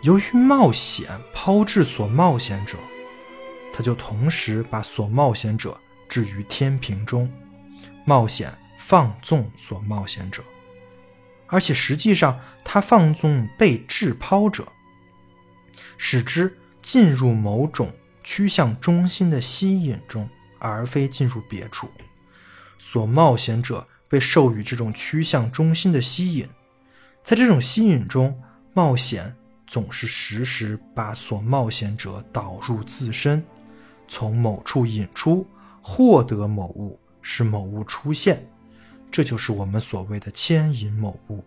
[0.02, 2.76] 由于冒险抛掷所冒险者，
[3.72, 7.32] 他就同时把所冒险者置于天平中，
[8.04, 10.42] 冒险放纵所冒险者，
[11.46, 14.66] 而且实际上他放纵被掷抛者，
[15.96, 17.92] 使之进入某种。
[18.24, 21.88] 趋向中心的吸引中，而非进入别处。
[22.76, 26.46] 所冒险者被授予这种趋向中心的吸引，
[27.22, 28.38] 在这种吸引中，
[28.74, 29.34] 冒险
[29.66, 33.42] 总是时时把所冒险者导入自身，
[34.06, 35.46] 从某处引出，
[35.80, 38.46] 获得某物，使某物出现。
[39.10, 41.42] 这就是我们所谓的牵引某物。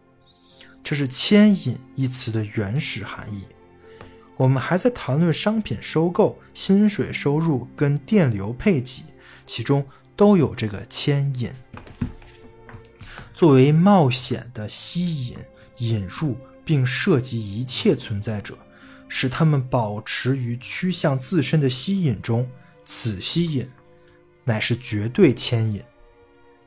[0.84, 3.44] 这是“牵引”一词的原始含义。
[4.42, 9.04] 我们还在谈论商品收购、薪水收入跟电流配给，
[9.46, 9.86] 其中
[10.16, 11.54] 都有这个牵引。
[13.36, 15.38] 作为冒险的吸引、
[15.78, 16.36] 引入
[16.66, 18.58] 并涉及一切存在者，
[19.08, 22.50] 使他们保持于趋向自身的吸引中，
[22.84, 23.70] 此吸引
[24.44, 25.84] 乃是绝对牵引。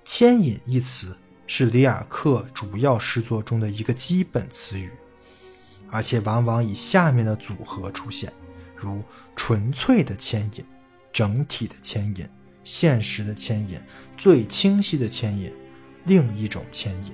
[0.04, 1.16] 牵引一词
[1.48, 4.92] 是里尔克主要诗作中的一个基本词语。
[5.94, 8.32] 而且往往以下面的组合出现，
[8.74, 9.00] 如
[9.36, 10.64] 纯粹的牵引、
[11.12, 12.28] 整体的牵引、
[12.64, 13.80] 现实的牵引、
[14.16, 15.54] 最清晰的牵引、
[16.02, 17.12] 另一种牵引。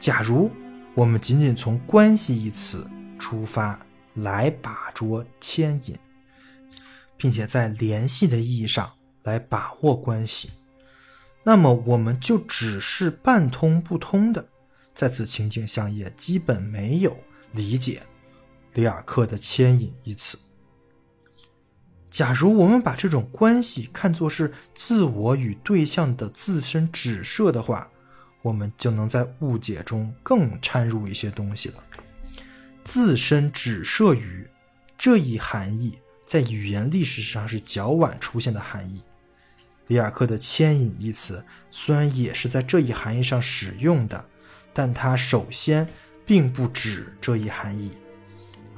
[0.00, 0.50] 假如
[0.94, 3.78] 我们仅仅从“关系”一词出发
[4.14, 5.94] 来把捉牵引，
[7.18, 8.90] 并且在联系的意义上
[9.24, 10.50] 来把握关系，
[11.42, 14.48] 那么我们就只是半通不通的。
[14.94, 17.16] 在此情景下，也基本没有
[17.52, 18.02] 理解
[18.74, 20.38] 里尔克的牵引一词。
[22.10, 27.90] 假如我们把这种关系看作是自我与对象的自身指涉的话，
[28.40, 31.82] 我们就能在误解中更掺入一些东西了。
[32.84, 34.46] 自身指涉于
[34.96, 39.02] 这一含义，在语言历史上是较晚出现的含义。
[39.88, 44.24] 里尔克的牵引一词虽然也是在这一含义上使用的。
[44.74, 45.88] 但它首先
[46.26, 47.92] 并不指这一含义，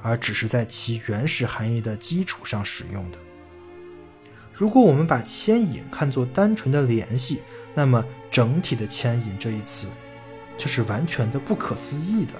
[0.01, 3.17] 而只是在其原始含义的基础上使用的。
[4.53, 7.41] 如果我们把牵引看作单纯的联系，
[7.75, 9.87] 那么整体的牵引这一词
[10.57, 12.33] 就是完全的不可思议的。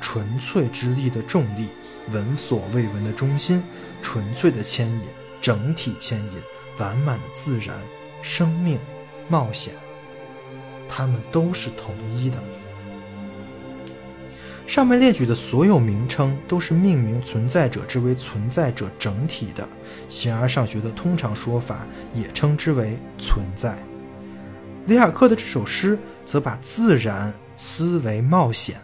[0.00, 1.68] 纯粹之力的重力，
[2.10, 3.62] 闻所未闻的中心，
[4.02, 5.00] 纯粹的牵引，
[5.40, 6.42] 整体牵引，
[6.78, 7.78] 完满的自然，
[8.22, 8.78] 生命，
[9.28, 9.74] 冒险，
[10.88, 12.42] 它们都是统一的。
[14.66, 19.68] 上面列举的所有名称都是命名存在者之为存在者整体的，
[20.08, 23.76] 形而上学的通常说法也称之为存在。
[24.86, 28.80] 里尔克的这首诗则把自然思为冒险，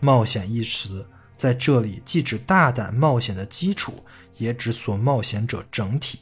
[0.00, 3.94] 冒险一词在这里既指大胆冒险的基础，
[4.36, 6.20] 也指所冒险者整体。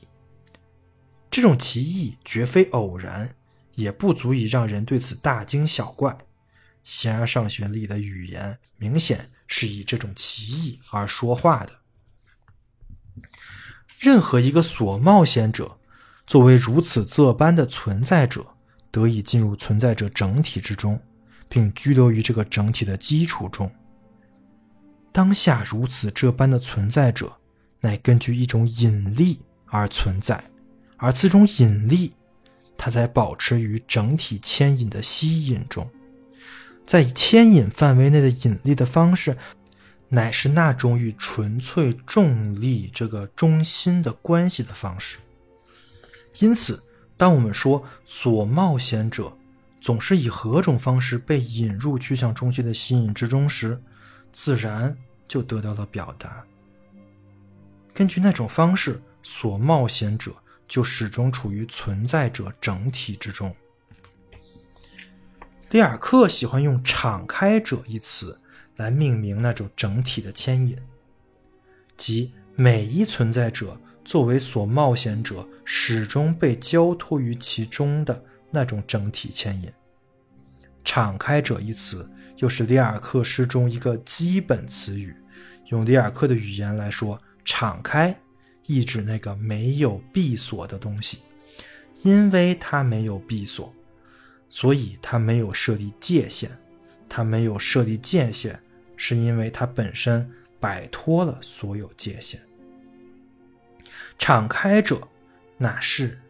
[1.30, 3.34] 这种奇异绝非偶然，
[3.74, 6.16] 也不足以让人对此大惊小怪。
[6.84, 11.80] 形而上学里的语言明显是以这种奇异而说话的。
[13.98, 15.78] 任何一个所冒险者，
[16.26, 18.46] 作为如此这般的存在者，
[18.90, 21.00] 得以进入存在者整体之中，
[21.48, 23.70] 并居留于这个整体的基础中。
[25.10, 27.32] 当下如此这般的存在者，
[27.80, 30.42] 乃根据一种引力而存在，
[30.96, 32.12] 而此种引力，
[32.76, 35.88] 它才保持于整体牵引的吸引中。
[36.86, 39.36] 在牵引范围内的引力的方式，
[40.08, 45.18] 乃是那种与纯粹重力这个中心的关系的方式。
[46.38, 46.82] 因此，
[47.16, 49.36] 当我们说所冒险者
[49.80, 53.80] 总是以何种方式被引入趋向中心的吸引之中时，
[54.32, 56.44] 自然就得到了表达。
[57.92, 60.34] 根据那种方式，所冒险者
[60.66, 63.54] 就始终处于存在者整体之中。
[65.74, 68.40] 里尔克喜欢用“敞开者”一词
[68.76, 70.78] 来命名那种整体的牵引，
[71.96, 79.72] 即每一存在者作为所冒险者，始终被交托于其中的那种整体牵引。
[80.84, 85.12] “敞开者”一词又是里尔克诗中一个基本词语。
[85.70, 88.16] 用里尔克的语言来说，“敞开”
[88.66, 91.18] 意指那个没有闭锁的东西，
[92.04, 93.74] 因为它没有闭锁。
[94.56, 96.48] 所以，它没有设立界限，
[97.08, 98.56] 它没有设立界限，
[98.96, 100.30] 是因为它本身
[100.60, 102.40] 摆脱了所有界限。
[104.16, 105.08] 敞开者，
[105.58, 106.20] 那是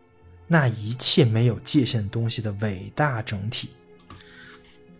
[0.46, 3.68] 那一切没有界限东西的伟大整体。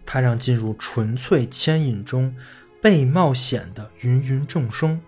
[0.05, 2.37] 它让进入纯粹牵引中
[2.83, 5.01] 被冒险的芸芸众生，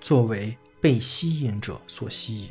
[0.00, 2.50] 作为被吸引者所吸引，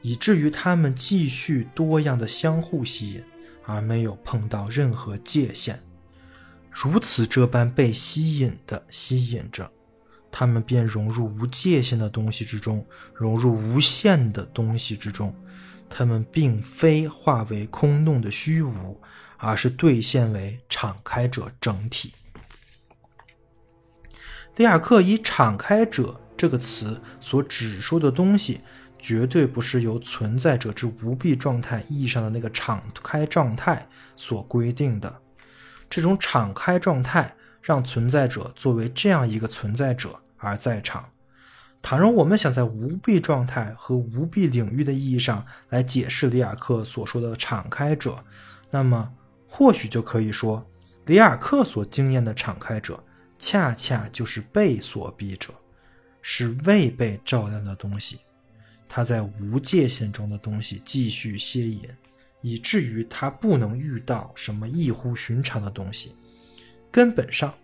[0.00, 3.22] 以至于他们继续多样的相互吸引。
[3.64, 5.78] 而没有碰到任何界限，
[6.70, 9.70] 如此这般被吸引的吸引着，
[10.30, 12.84] 他们便融入无界限的东西之中，
[13.14, 15.34] 融入无限的东西之中。
[15.94, 18.98] 他们并非化为空洞的虚无，
[19.36, 22.14] 而是兑现为敞开者整体。
[24.56, 28.60] 里尔克以“敞开者”这个词所指出的东西。
[29.02, 35.20] 绝对不是由存在者之无蔽状态意义上的那个敞开状态所规定的。
[35.90, 41.10] 这种敞开状态让存在者作为这样一个存在者而在场。
[41.82, 48.24] 倘若我们想在无蔽状态和无蔽领域的意义上来解释里尔克所说的敞开者，
[48.70, 49.12] 那么
[49.48, 50.64] 或许就可以说，
[51.06, 53.02] 里尔克所经验的敞开者，
[53.36, 55.52] 恰恰就是被所逼者，
[56.22, 58.20] 是未被照亮的东西。
[58.94, 61.88] 他在无界限中的东西继续歇引，
[62.42, 66.14] 以至于他不能遇到什么异乎寻常的东西，
[66.90, 67.54] 根本上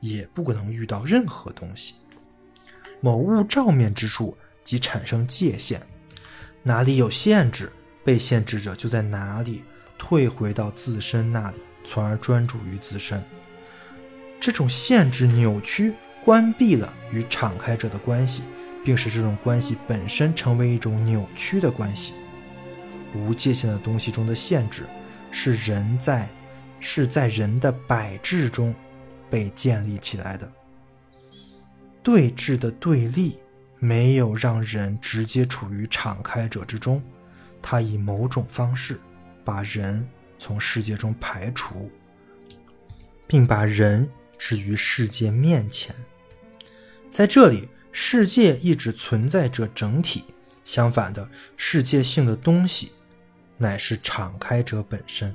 [0.00, 1.94] 也不可能遇到任何东西。
[3.00, 5.80] 某物照面之处即产生界限，
[6.64, 7.70] 哪里有限制，
[8.02, 9.62] 被限制者就在哪里
[9.96, 13.22] 退回到自身那里，从而专注于自身。
[14.40, 15.94] 这种限制扭曲、
[16.24, 18.42] 关闭了与敞开者的关系。
[18.84, 22.12] 并使这种关系本身成为一种扭曲的关系。
[23.14, 24.84] 无界限的东西中的限制，
[25.30, 26.28] 是人在
[26.80, 28.74] 是在人的摆置中
[29.30, 30.52] 被建立起来的。
[32.02, 33.38] 对峙的对立
[33.78, 37.02] 没有让人直接处于敞开者之中，
[37.62, 39.00] 它以某种方式
[39.42, 40.06] 把人
[40.36, 41.90] 从世界中排除，
[43.26, 44.06] 并把人
[44.36, 45.94] 置于世界面前。
[47.10, 47.68] 在这里。
[47.96, 50.24] 世界一直存在着整体，
[50.64, 52.90] 相反的，世界性的东西
[53.56, 55.32] 乃是敞开者本身，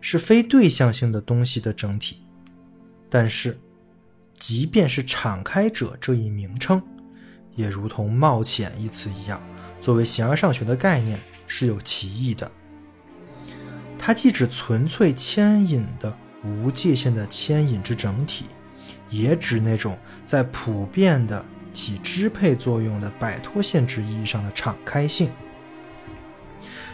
[0.00, 2.24] 是非对象性的东西的整体。
[3.08, 3.56] 但是，
[4.40, 6.82] 即便是敞开者这一名称，
[7.54, 9.40] 也如同冒险一词一样，
[9.80, 12.50] 作为形而上学的概念是有歧义的。
[13.96, 16.12] 它既指纯粹牵引的
[16.44, 18.46] 无界限的牵引之整体。
[19.10, 25.30] 也指那种在普遍的起支配作用的摆脱限制意义上的敞开性。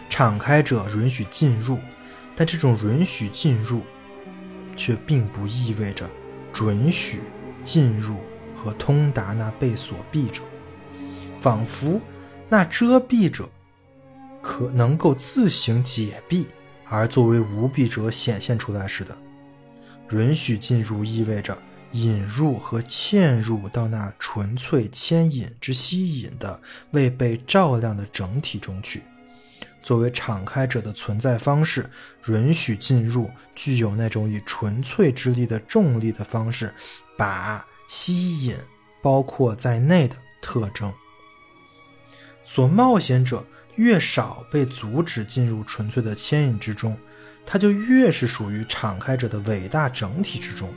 [0.09, 1.77] 敞开者允许进入，
[2.35, 3.81] 但这种允许进入，
[4.75, 6.09] 却并不意味着
[6.51, 7.19] 准许
[7.63, 8.15] 进入
[8.55, 10.41] 和通达那被锁闭者，
[11.39, 12.01] 仿佛
[12.49, 13.47] 那遮蔽者
[14.41, 16.47] 可能够自行解闭，
[16.85, 19.15] 而作为无蔽者显现出来似的。
[20.11, 21.55] 允许进入意味着。
[21.91, 26.61] 引入和嵌入到那纯粹牵引之吸引的
[26.91, 29.01] 未被照亮的整体中去，
[29.81, 31.89] 作为敞开者的存在方式，
[32.27, 36.73] 允许进入具有那种以纯粹之力的重力的方式，
[37.17, 38.55] 把吸引
[39.01, 40.93] 包括在内的特征。
[42.43, 46.97] 所冒险者越少被阻止进入纯粹的牵引之中，
[47.45, 50.71] 他就越是属于敞开者的伟大整体之中。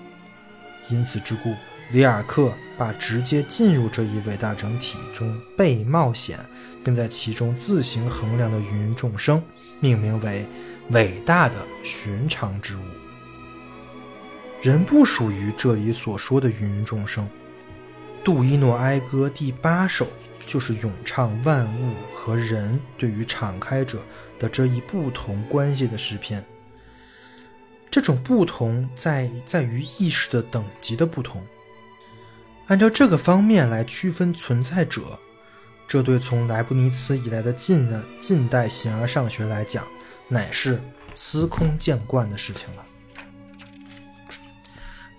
[0.89, 1.55] 因此之故，
[1.91, 6.39] 里尔克把直接进入这一伟大整体中被冒险，
[6.85, 9.43] 并在其中自行衡量的芸芸众生，
[9.81, 10.47] 命名为
[10.91, 12.81] 伟大的寻常之物。
[14.61, 17.29] 人不属于这里所说的芸芸众生。
[18.25, 20.07] 杜伊诺哀歌第八首
[20.47, 23.99] 就是咏唱万物和人对于敞开者
[24.39, 26.45] 的这一不同关系的诗篇。
[27.93, 31.47] 这种不同在在于意识的等级的不同。
[32.67, 35.03] 按照这个方面来区分存在者，
[35.87, 37.89] 这对从莱布尼茨以来的近
[38.19, 39.87] 近代形而上学来讲，
[40.27, 40.83] 乃是
[41.15, 42.85] 司空见惯的事情了。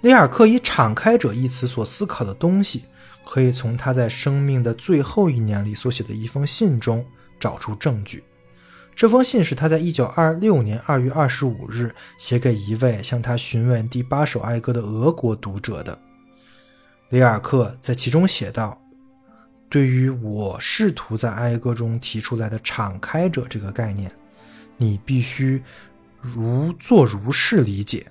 [0.02, 2.86] 里尔克以“敞开者”一词所思考的东西。
[3.26, 7.04] 可以从他在生命的最后一年里所写的一封信中
[7.40, 8.22] 找出证据。
[8.96, 15.98] 这封信是他在1926年2月25日写给一位向他询问第八首哀歌的俄国读者的。
[17.10, 18.82] 里尔克在其中写道
[19.70, 24.12] ：“对于我试图在哀歌中提出来的‘敞开者’这个概念，
[24.78, 25.62] 你必须
[26.22, 28.08] 如做如是理解，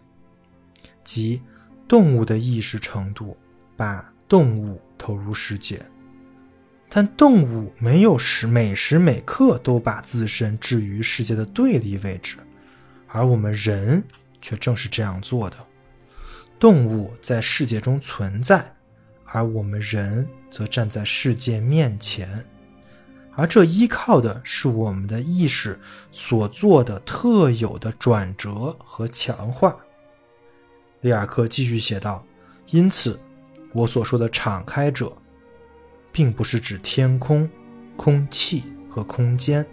[1.03, 1.41] 即
[1.89, 3.37] 动物的意识程度
[3.77, 5.85] 把。”动物投入世界，
[6.95, 12.37] 但动物没有时每时每刻都把自身置于世界的对立位置，
[13.07, 14.05] 而我们人
[14.43, 15.57] 却正是这样做的。
[16.61, 18.71] 动物在世界中存在，
[19.25, 22.45] 而我们人则站在世界面前，
[23.35, 25.81] 而这依靠的是我们的意识
[26.11, 29.75] 所做的特有的转折和强化。
[31.01, 32.23] 里尔克继续写道
[32.69, 33.19] ：“因此。”
[33.73, 35.11] 我所说的敞开者，
[36.13, 37.49] 并不是指天空、
[37.97, 39.67] 空气和空间。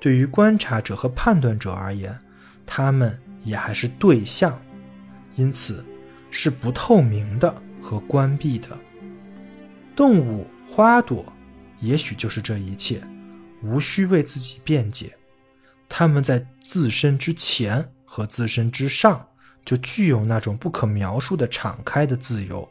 [0.00, 2.18] 对于观察者和判断者而言，
[2.66, 4.60] 他们也还是对象，
[5.36, 5.84] 因此
[6.30, 8.76] 是不透明的和关闭的。
[9.94, 11.32] 动物、花朵，
[11.78, 13.00] 也许就是这一切，
[13.62, 15.16] 无需为自己辩解。
[15.88, 19.24] 他们在自身之前和自身之上，
[19.64, 22.68] 就具有那种不可描述的敞开的自由。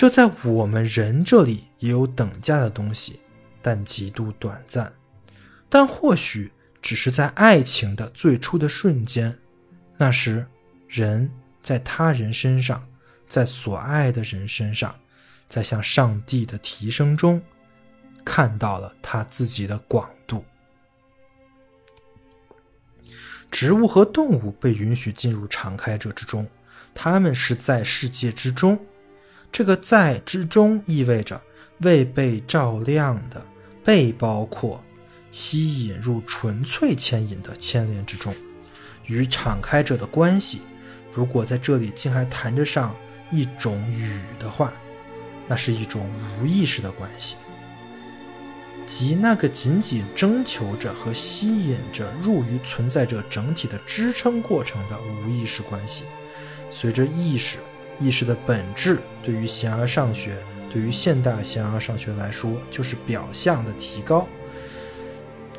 [0.00, 3.20] 这在我们人这里也有等价的东西，
[3.60, 4.90] 但极度短暂。
[5.68, 9.38] 但或许只是在爱情的最初的瞬间，
[9.98, 10.46] 那时
[10.88, 11.30] 人
[11.62, 12.88] 在他人身上，
[13.28, 14.98] 在所爱的人身上，
[15.50, 17.42] 在向上帝的提升中，
[18.24, 20.42] 看到了他自己的广度。
[23.50, 26.48] 植物和动物被允许进入敞开者之中，
[26.94, 28.82] 他们是在世界之中。
[29.52, 31.40] 这个在之中意味着
[31.78, 33.44] 未被照亮的、
[33.84, 34.82] 被包括、
[35.30, 38.34] 吸引入纯粹牵引的牵连之中，
[39.06, 40.60] 与敞开者的关系，
[41.12, 42.94] 如果在这里竟还谈得上
[43.30, 44.72] 一种与的话，
[45.48, 46.08] 那是一种
[46.40, 47.34] 无意识的关系，
[48.86, 56.04] 即那个仅仅征求着和吸引着入于存在者整体的支撑过程的无意识关系，
[56.70, 57.58] 随着意识。
[58.00, 60.36] 意识的本质，对于形而上学，
[60.70, 64.26] 对于现代形而上学来说，就是表象的提高。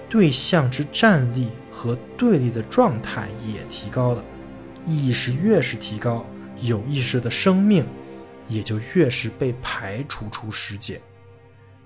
[0.10, 4.26] 对象之站立和对立的状态也提高了。
[4.86, 6.26] 意识越是提高，
[6.60, 7.86] 有意识的生命
[8.48, 11.00] 也就越是被排除出世界。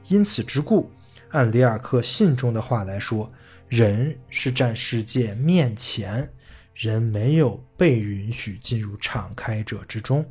[0.07, 0.89] 因此之故，
[1.31, 3.31] 按里尔克信中的话来说，
[3.67, 6.31] 人是站世界面前，
[6.73, 10.25] 人没有被允许进入敞开者之中。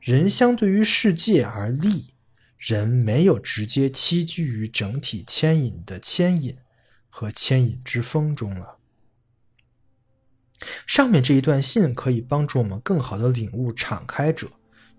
[0.00, 2.14] 人相对于世界而立，
[2.56, 6.56] 人没有直接栖居于整体牵引的牵引
[7.08, 8.78] 和牵引之风中了。
[10.86, 14.48] 上面这一段信可以帮助我们更好的领悟敞开者，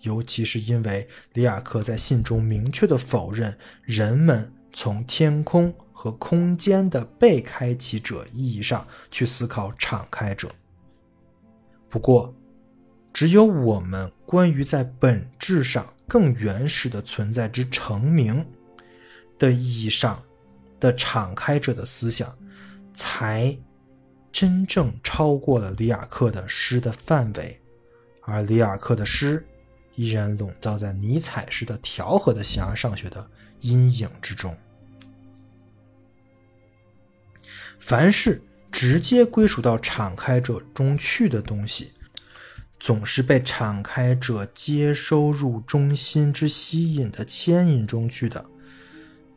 [0.01, 10.49] 尤其是因为里雅克在信中明确的否认人们从天空和空间的被开启者意义上去思考敞开者。
[11.87, 12.35] 不过。
[13.13, 18.45] 只有我们关于在本质上更原始的存在之成名
[19.37, 20.23] 的意义上
[20.79, 22.37] 的敞开者的思想，
[22.93, 23.57] 才
[24.31, 27.59] 真正超过了里雅克的诗的范围，
[28.21, 29.45] 而里雅克的诗
[29.95, 33.29] 依然笼罩在尼采式的调和的形而上学的
[33.59, 34.55] 阴影之中。
[37.79, 38.41] 凡是
[38.71, 41.91] 直接归属到敞开者中去的东西。
[42.79, 48.43] 总是被敞开者接收入中心之吸引的牵引中去的，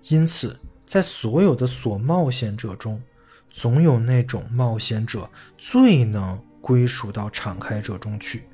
[0.09, 3.03] 因此，在所有的所冒险者中，
[3.51, 5.28] 总有那种冒险者
[5.59, 8.45] 最能归属到敞开者中去。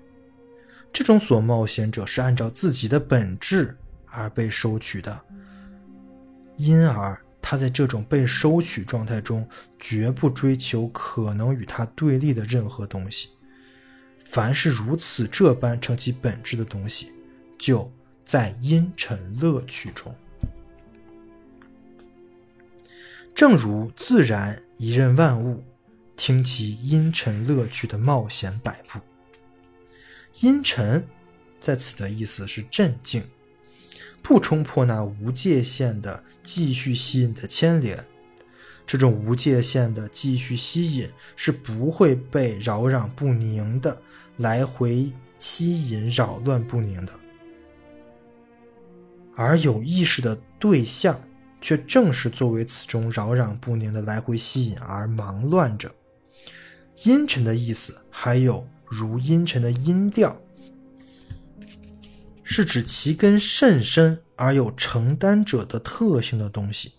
[0.90, 3.76] 这种所冒险者是按照自己的本质
[4.06, 5.20] 而被收取的，
[6.56, 9.46] 因而他在这种被收取状态中，
[9.78, 13.28] 绝不追求可能与他对立的任何东西。
[14.30, 17.10] 凡是如此这般成其本质的东西，
[17.58, 17.90] 就
[18.26, 20.14] 在阴沉乐趣中。
[23.34, 25.64] 正如自然一任万物，
[26.14, 29.00] 听其阴沉乐趣的冒险摆布。
[30.40, 31.02] 阴沉
[31.58, 33.24] 在此的意思是镇静，
[34.20, 38.04] 不冲破那无界限的继续吸引的牵连。
[38.88, 43.96] 这种无界限的继续吸引是不会被扰攘不宁的。
[44.38, 47.12] 来回吸引、扰乱不宁的，
[49.34, 51.20] 而有意识的对象，
[51.60, 55.92] 却正是作为此中扰攘不宁的来回吸引而忙乱着。
[57.02, 60.40] 阴沉的意思，还有如阴沉的音调，
[62.44, 66.92] 是指其根甚深而有承担者的特性的东西。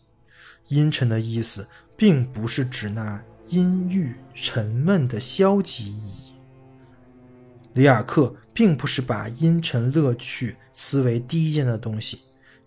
[0.70, 1.68] 阴沉的意思，
[1.98, 6.40] 并不是指那阴郁沉闷的消极意义。
[7.74, 12.22] 里尔克并不是把阴沉乐趣思为低贱的东西，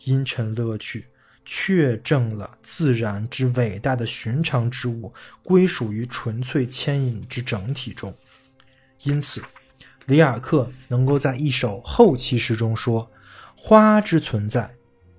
[0.05, 1.07] 阴沉乐趣
[1.44, 8.14] 确证了自然之伟大的寻常之物归属于纯粹牵引之整体中。
[9.03, 9.42] 因此，
[10.07, 13.11] 里尔克能够在一首后期诗中说
[13.57, 14.72] ：“花之存在，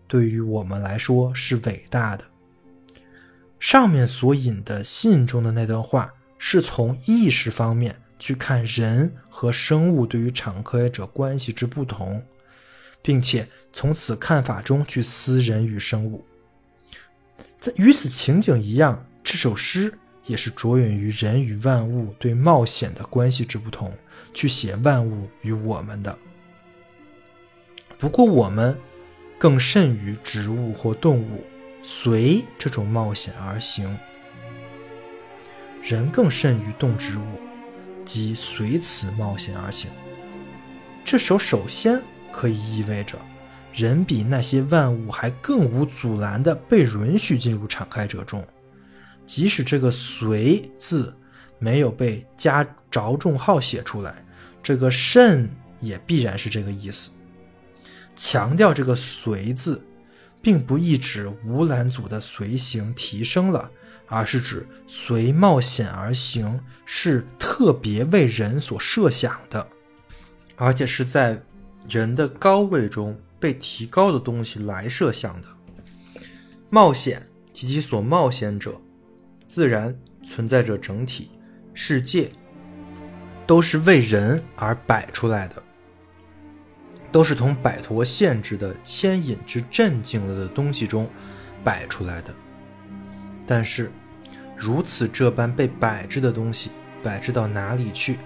[0.07, 2.25] 对于我们来说是伟大的。”
[3.63, 7.95] 上面所引的信中的那段话，是从意识方面。
[8.19, 12.21] 去看人和生物对于场科学者关系之不同，
[13.01, 16.25] 并且从此看法中去思人与生物。
[17.59, 19.93] 在与此情景一样，这首诗
[20.25, 23.93] 也是着眼于人与万物对冒险的关系之不同，
[24.33, 26.17] 去写万物与我们的。
[27.97, 28.77] 不过，我们
[29.37, 31.43] 更甚于植物或动物，
[31.83, 33.95] 随这种冒险而行；
[35.83, 37.23] 人更甚于动植物。
[38.05, 39.89] 即随此冒险而行。
[41.05, 42.01] 这首首先
[42.33, 43.17] 可以意味着，
[43.73, 48.45] 人比那些万物还更无阻拦地被允许进入敞开者中，
[49.25, 51.15] 即使这个“随”字
[51.59, 52.61] 没有被加
[52.91, 54.25] 着重号写出来，
[54.61, 57.09] 这个“甚”也必然是这个意思。
[58.17, 59.81] 强调这个“随”字，
[60.43, 63.71] 并不意指无拦阻的随行提升了。
[64.05, 69.65] 而是指随冒险而行，是特别为人所设想的，
[70.55, 71.41] 而且是在
[71.89, 75.47] 人的高位中被提高的东西来设想的。
[76.69, 78.79] 冒险及其所冒险者，
[79.47, 81.31] 自然存在着整体
[81.73, 82.29] 世界，
[83.47, 85.62] 都是为人而摆出来的，
[87.13, 91.09] 都是从摆脱限制的牵引之镇静了的东西中
[91.63, 92.35] 摆出来的，
[93.47, 93.89] 但是。
[94.55, 98.17] 如此这般被摆置的东西，摆置到哪里去？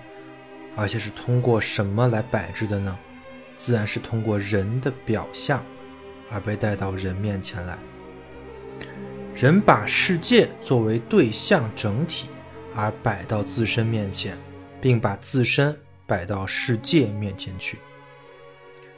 [0.75, 2.95] 而且是通过什么来摆置的呢？
[3.55, 5.65] 自然是通过人的表象，
[6.29, 7.75] 而被带到人面前来。
[9.33, 12.29] 人把世界作为对象整体，
[12.75, 14.37] 而摆到自身面前，
[14.79, 15.75] 并把自身
[16.05, 17.79] 摆到世界面前去。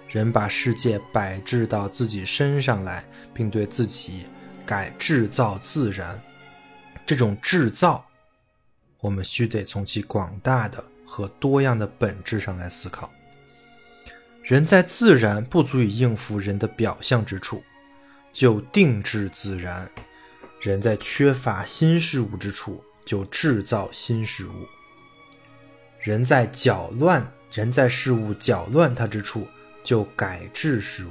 [0.10, 3.03] 人把世界摆置到自己身上来，
[3.34, 4.26] 并对自己
[4.66, 6.20] 改制造自然。
[7.05, 8.03] 这种制造，
[8.99, 13.12] 我们须得从其广大的和多样的本质上来思考。
[14.41, 17.64] 人在自然不足以应付人的表象之处，
[18.34, 19.86] 就定制自然；
[20.60, 24.66] 人在缺乏新事物之处，就制造新事物；
[25.99, 29.47] 人在搅乱人在事物搅乱他之处，
[29.90, 31.10] 就改制事物；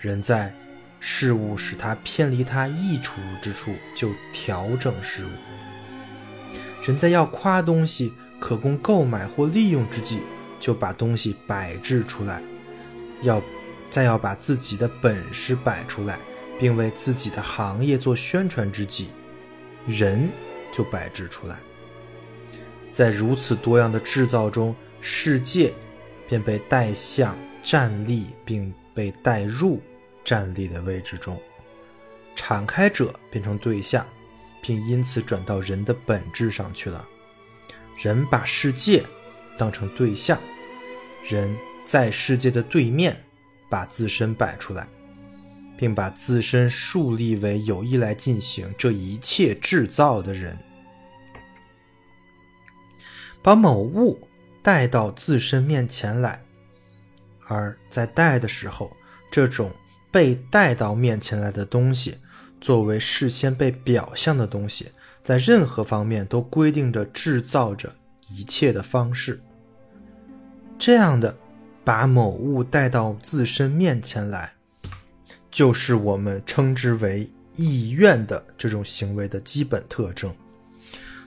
[0.00, 0.52] 人在。
[0.98, 5.28] 事物使他偏离他益处之处，就调整事物。
[6.82, 10.18] 人在要夸东西可供购买或利用之际，
[10.58, 12.40] 就把东西摆置出来；
[13.22, 13.40] 要
[13.88, 16.18] 再要把自己的本事摆出来，
[16.58, 19.10] 并为自己的行业做宣传之际，
[19.86, 20.28] 人
[20.72, 21.58] 就摆置出来。
[22.90, 25.72] 在如此多样的制造中，世界
[26.26, 29.80] 便被带向站立，并被带入。
[30.22, 31.38] 站立的位置中，
[32.34, 34.06] 敞开者变成对象，
[34.62, 37.06] 并因此转到人的本质上去了。
[37.98, 39.04] 人把世界
[39.58, 40.40] 当成对象，
[41.22, 41.54] 人
[41.84, 43.22] 在世界的对面
[43.68, 44.88] 把自身摆出来，
[45.76, 50.58] 并把自身树立为有意来进行这一切制造的人，
[53.42, 54.26] 把某物
[54.62, 56.43] 带到自身面前来，
[57.46, 58.96] 而在带的时候，
[59.30, 59.70] 这种
[60.10, 62.16] 被带到面前来的东西，
[62.60, 64.88] 作为事先被表象的东西，
[65.22, 67.92] 在任何方面都规定着制造着
[68.28, 69.40] 一切的方式。
[70.78, 71.36] 这样的
[71.84, 74.52] 把某物带到自身面前来，
[75.50, 80.34] 就是我们称之为意愿的这种行为的基本特征。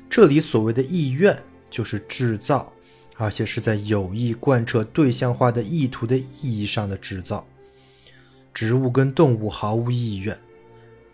[0.10, 1.38] 这里所谓的意愿，
[1.70, 2.72] 就是制造，
[3.18, 7.46] 而且是在有意贯彻对象化的意图的意义上的制造。
[8.54, 10.38] 植物跟动物毫无意愿，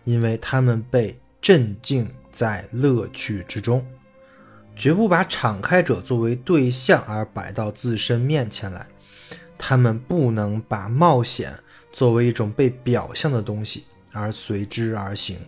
[0.04, 3.84] 因为它们被镇静在乐趣之中，
[4.74, 8.86] 绝不把敞开者作为对象而摆到自身面前来。
[9.56, 11.54] 他们不能把冒险
[11.92, 15.38] 作为一种被表象的东西而随之而行。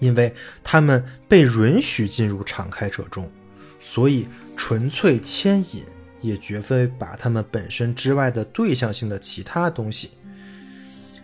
[0.00, 3.28] 因为他们被允许进入敞开者中，
[3.78, 4.26] 所以
[4.56, 5.84] 纯粹牵引
[6.20, 10.10] 也绝非把他们本身之外的对象性的其他东西。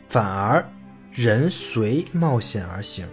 [0.06, 0.64] 反而，
[1.12, 3.08] 人随冒险而行，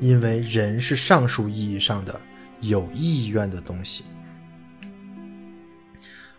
[0.00, 2.20] 因为人是上述意义上的
[2.60, 4.04] 有意愿的东西。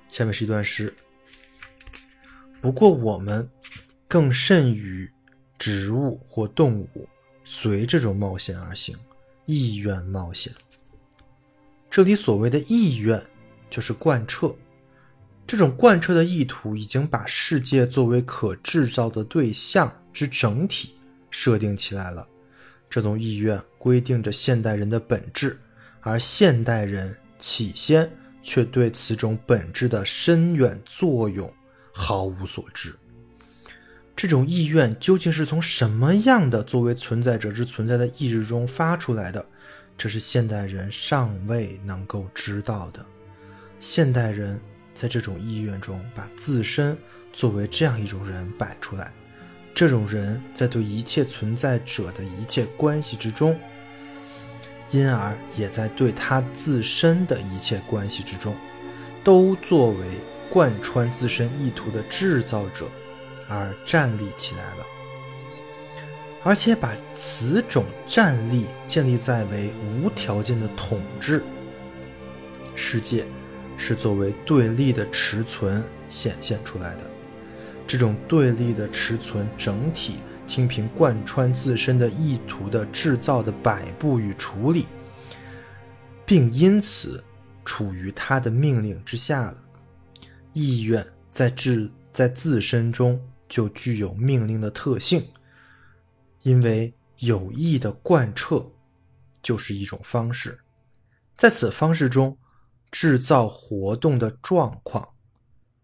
[0.10, 0.94] 下面是一段诗。
[2.62, 3.48] 不过我们
[4.08, 5.12] 更甚于
[5.58, 7.08] 植物或动物。
[7.48, 8.98] 随这种冒险而行，
[9.46, 10.52] 意愿冒险。
[11.96, 13.26] 这里所谓的意愿，
[13.70, 14.54] 就是贯彻。
[15.48, 20.98] 这种贯彻的意图已经把世界作为可制造的对象之整体
[21.32, 22.28] 设定起来了。
[22.90, 25.58] 这种意愿规定着现代人的本质，
[26.02, 28.12] 而现代人起先
[28.44, 31.50] 却对此种本质的深远作用
[31.94, 32.94] 毫无所知。
[34.18, 39.46] 这种意愿究竟是从什么样的作为存在者之存在的意志中发出来的？
[39.98, 43.06] 这是现代人尚未能够知道的。
[43.80, 44.60] 现代人
[44.94, 46.98] 在这种意愿中，把自身
[47.34, 49.12] 作为这样一种人摆出来。
[49.74, 53.60] 这种人在对一切存在者的一切关系之中，
[54.92, 58.56] 因而也在对他自身的一切关系之中，
[59.24, 60.06] 都作为
[60.50, 62.90] 贯穿自身意图的制造者。
[63.48, 64.84] 而站立起来了，
[66.46, 71.44] 而且把此种战力建立在为无条件的统治。
[72.76, 73.26] 世界
[73.78, 77.02] 是作为对立的持存显现出来的，
[77.88, 84.86] 这种对立的持存整体听凭贯穿自身的意图的制造的摆布与处理，
[86.28, 87.24] 并因此
[87.66, 89.58] 处于他的命令之下了。
[90.54, 93.20] 意愿在自在自身中。
[93.48, 95.24] 就具有命令的特性，
[96.46, 98.72] 因为有意的贯彻
[99.42, 100.60] 就是一种方式，
[101.36, 102.38] 在此方式中
[102.92, 105.10] 制造活动的状况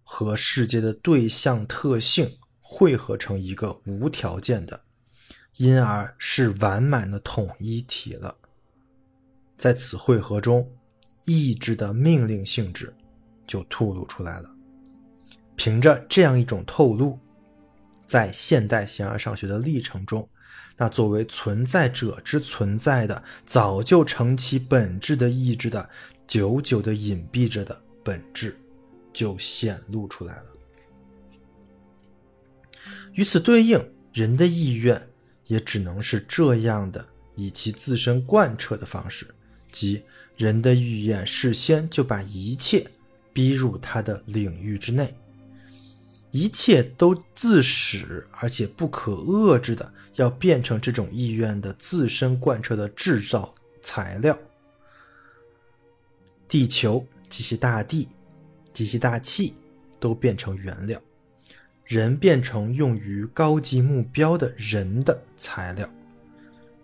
[0.04, 4.80] 和世界的对象特性汇合成一个无条件的，
[5.56, 8.38] 因而是完满的统一体了。
[9.58, 10.72] 在此汇合中，
[11.26, 12.96] 意志的命令性质
[13.48, 14.56] 就透露出来了。
[15.56, 17.18] 凭着这样一种透露。
[18.04, 20.28] 在现代形而上学的历程中，
[20.82, 25.88] 那作为存在者之存在的，早就成其本质的意志的，
[26.26, 28.58] 久久的隐蔽着的本质，
[29.14, 30.46] 就显露出来了。
[33.14, 33.80] 与此对应，
[34.12, 35.00] 人的意愿
[35.46, 39.28] 也只能是这样的，以其自身贯彻的方式，
[39.72, 40.02] 即
[40.36, 42.90] 人的意愿事先就把一切
[43.32, 45.14] 逼入他的领域之内。
[46.32, 54.38] 一切都自始，而且不可遏制的要变成这种意愿的自身贯彻的制造材料。
[56.48, 58.08] 地球及其大地
[58.74, 59.54] 及其大气
[60.00, 61.02] 都变成原料，
[61.86, 65.90] 人变成用于高级目标的人的材料，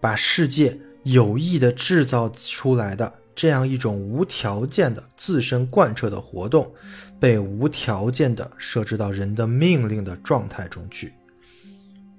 [0.02, 3.14] 把世界有意的制造出来的。
[3.38, 6.74] 这样一种无条件的自身贯彻的活动，
[7.20, 11.14] 被无条件的设置到人的命令的状态中去，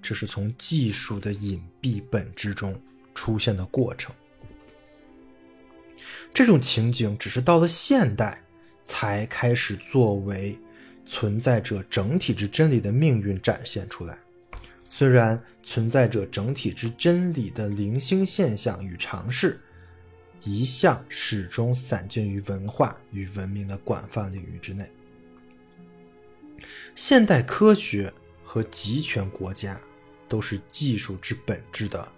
[0.00, 2.80] 这是从技术的隐蔽本质中
[3.16, 4.14] 出现的过程。
[6.32, 8.40] 这种情景只是到了现代
[8.84, 10.56] 才开始作为
[11.04, 14.16] 存在者整体之真理的命运展现出来。
[14.86, 19.60] 虽然存在者整体之真理的零星现象与尝试。
[20.48, 24.90] 一向始终散见于文化与文明的广泛领域之内。
[26.94, 28.10] 现代科学
[28.42, 29.78] 和集权国家
[30.26, 32.08] 都是技术之本质的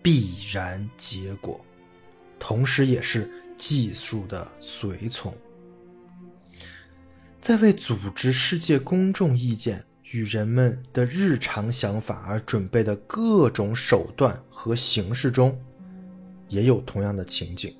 [0.00, 1.60] 必然结果，
[2.38, 3.28] 同时也是
[3.58, 5.36] 技术的随从。
[7.40, 15.60] 在为组织世界公众意见与人们的日常想法而准备的各种手段和形式中，
[16.52, 17.74] 也有同样的情景。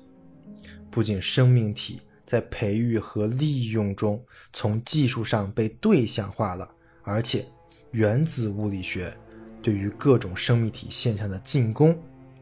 [0.89, 4.19] 不仅生命体在培育和利用中
[4.51, 6.69] 从技术上被对象化了，
[7.03, 7.45] 而且
[7.91, 9.15] 原子物理学
[9.61, 11.95] 对于各种生命体现象的进攻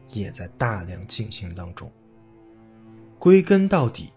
[0.08, 1.92] 也在大量进行当中。
[3.18, 4.10] 归根到底，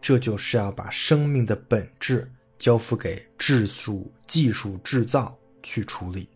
[0.00, 6.28] 这就是要把生命的本质交付给质数技术制造去处理。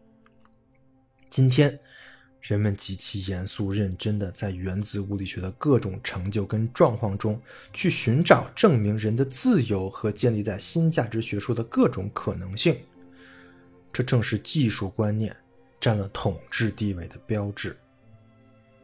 [1.31, 1.79] 今天，
[2.41, 7.41] 人们极其严肃认真地在原子物理学的各种成就跟状况中
[7.73, 12.77] 去寻找证明人的自由和建立在新价值学说的各种可能性。
[13.93, 15.37] 这正是技术观念
[15.81, 17.77] 占了统治地位的标志。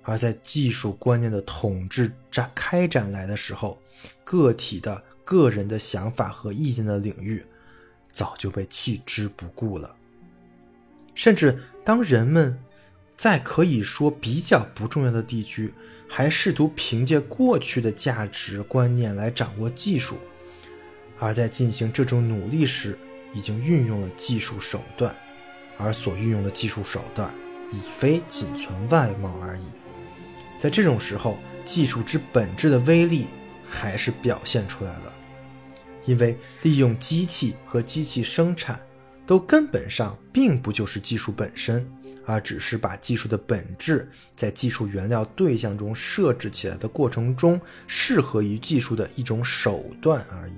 [0.02, 3.80] 而在技术观念的统治展开展来的时候，
[4.22, 7.44] 个体的个人的想法和意见的领域
[8.12, 9.96] 早就被弃之不顾了。
[11.14, 12.56] 甚至当人们
[13.16, 15.72] 在可以说比较不重要的地区，
[16.06, 20.16] 还试图凭借过去的价值观念来掌握技术，
[21.18, 22.98] 而在进行这种努力时，
[23.32, 25.16] 已经运用了技术手段，
[25.78, 27.34] 而所运用的技术手段
[27.72, 29.64] 已非仅存外貌而已。
[30.60, 33.26] 在这种时候，技术之本质的威力
[33.66, 35.12] 还是表现出来了，
[36.04, 38.78] 因为利用机器和机器生产，
[39.26, 41.90] 都根本上并不就是技术本身，
[42.26, 50.56] 而只是把技术的本质在技术原料对象中设置起来的过程中适合于技术的一种手段而已。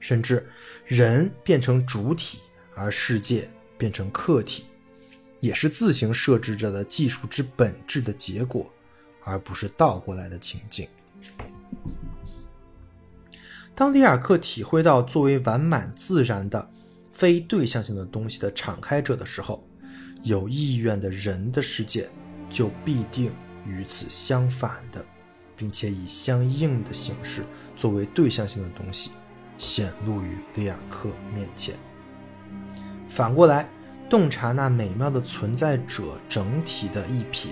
[0.00, 0.44] 甚至，
[0.86, 2.38] 人变成主体，
[2.74, 4.64] 而世界变成客体。
[5.40, 8.70] 也是自行设置着的技术之本质的结果，
[9.24, 10.86] 而不是倒过来的情境。
[13.74, 16.70] 当里尔克体会到作为完满自然的
[17.10, 19.66] 非对象性的东西的敞开者的时候，
[20.22, 22.08] 有意愿的人的世界
[22.48, 23.32] 就必定
[23.66, 25.04] 与此相反的，
[25.56, 27.44] 并且以相应的形式
[27.76, 29.10] 作为对象性的东西
[29.58, 31.74] 显露于里尔克面前。
[33.08, 33.68] 反过来。
[34.08, 37.50] 洞察那美妙的存在者整体的一瞥，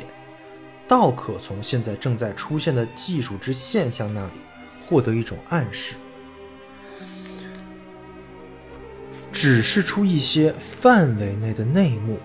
[0.88, 4.32] 倒可从现在正在出现的技术之现象那里
[4.82, 5.94] 获得一种暗示，
[9.30, 12.18] 指示出一些范围内的内幕，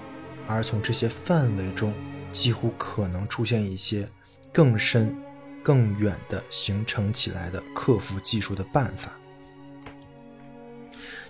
[0.47, 1.93] 而从这些范围中，
[2.31, 4.07] 几乎可能出现一些
[4.51, 5.15] 更深、
[5.63, 9.11] 更远的形成起来的克服技术的办法。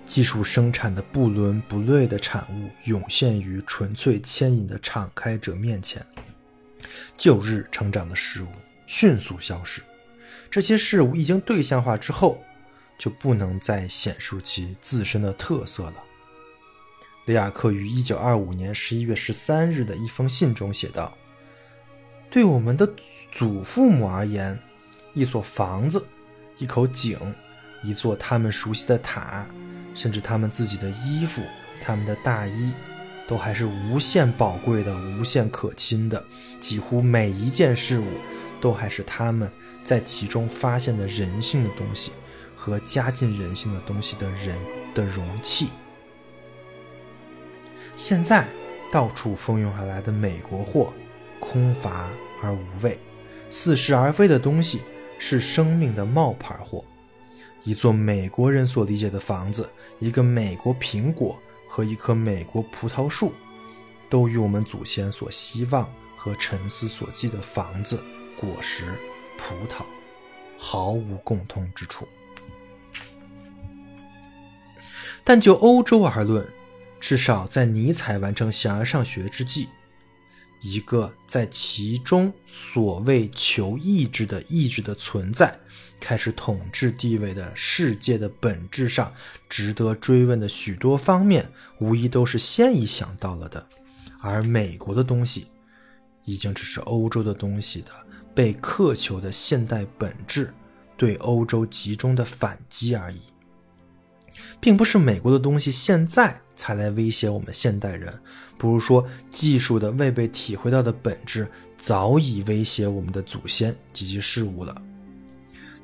[0.06, 6.06] 技术生产的不伦不类的产物涌现于纯粹牵引的敞开者面前，
[7.15, 8.48] 旧日成长的事物
[8.85, 9.81] 迅速消失。
[10.52, 12.44] 这些事物一经对象化之后，
[12.98, 15.95] 就不能再显示其自身的特色了。
[17.25, 21.17] 里亚克于1925年11月13日的一封信中写道
[22.29, 22.89] ：“对我们的
[23.31, 24.59] 祖父母而言，
[25.13, 26.05] 一所房子、
[26.57, 27.17] 一口井、
[27.81, 29.45] 一座他们熟悉的塔。”
[29.95, 31.39] 甚至他们自己的衣服、
[31.79, 32.73] 他们的大衣，
[33.27, 36.25] 都还是无限宝贵的、无限可亲的。
[36.59, 38.07] 几乎每一件事物，
[38.59, 39.47] 都还是他们
[39.83, 42.11] 在其中发现的人性的东西
[42.55, 44.57] 和加进人性的东西的人
[44.95, 45.69] 的容器。
[47.95, 48.48] 现在
[48.91, 50.94] 到处蜂拥而来的美国货，
[51.40, 52.10] 空乏
[52.41, 52.99] 而无味，
[53.49, 54.82] 似是而非的东西，
[55.20, 56.84] 是生命的冒牌货。
[57.64, 63.32] 一座美国人所理解的房子，一个美国苹果和一棵美国葡萄树，
[64.10, 68.03] 都与我们祖先所希望和沉思所记的房子、
[68.38, 68.94] 果实、
[69.38, 69.86] 葡萄
[70.57, 72.07] 毫无共通之处。
[75.24, 76.45] 但就欧洲而论，
[77.03, 79.67] 至少在尼采完成《形而上学》之际。
[80.61, 85.53] 一个在其中所谓求意志的意志的存在，
[85.99, 89.13] 开始统治地位的世界的本质上
[89.49, 91.45] 值得追问的许多方面，
[91.81, 93.67] 无疑都是先已想到了的。
[94.21, 95.47] 而美国的东西，
[96.23, 97.91] 已经只是欧洲的东西的
[98.34, 100.53] 被渴求的现代本质
[100.95, 103.19] 对欧洲集中的反击而已，
[104.61, 108.13] 并不是美国的东西现在才来威胁我们现代人。
[108.57, 111.47] 不如说，技术的未被体会到的本质
[111.77, 114.81] 早已威胁我们的祖先及其事物了。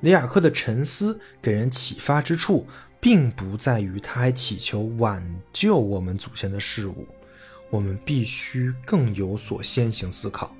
[0.01, 2.65] 里尔克的沉思给人启发之处，
[3.01, 5.21] 并不在于他还祈求挽
[5.51, 7.05] 救我们祖先的事物。
[7.69, 10.55] 我们必须更有所先行思考，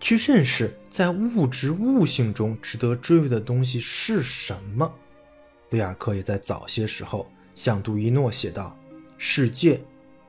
[0.00, 4.90] 去认识在物质物性中值得追问的东西是什么。
[5.68, 7.30] 里尔克也在早些时候
[7.60, 8.74] 向杜伊诺写道
[9.18, 9.78] ：“世界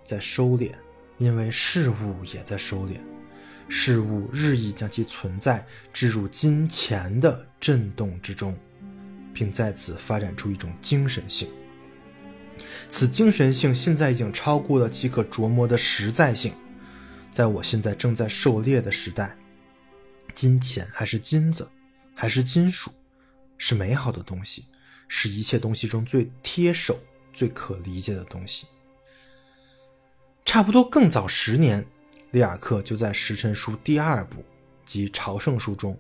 [0.03, 0.73] 在收敛，
[1.17, 2.97] 因为事物也在收敛。
[3.69, 8.53] 事物日益将其存在置入金钱的震动之中，
[9.33, 11.47] 并在此发展出一种精神性。
[12.89, 16.53] 此精神性现在已经超过了其可琢磨的实在性。
[17.31, 19.37] 在我现在正在狩猎的时代，
[20.33, 21.65] 金钱还是金子，
[22.13, 22.91] 还是金属，
[23.57, 24.65] 是美好的东西。”
[25.13, 26.97] 是一切东西中最贴手、
[27.33, 28.67] 最可理解的东西。
[30.45, 31.85] 差不多更早十年，
[32.31, 34.43] 里尔克就在《时辰书》第二部
[34.85, 35.97] 及《朝圣书》中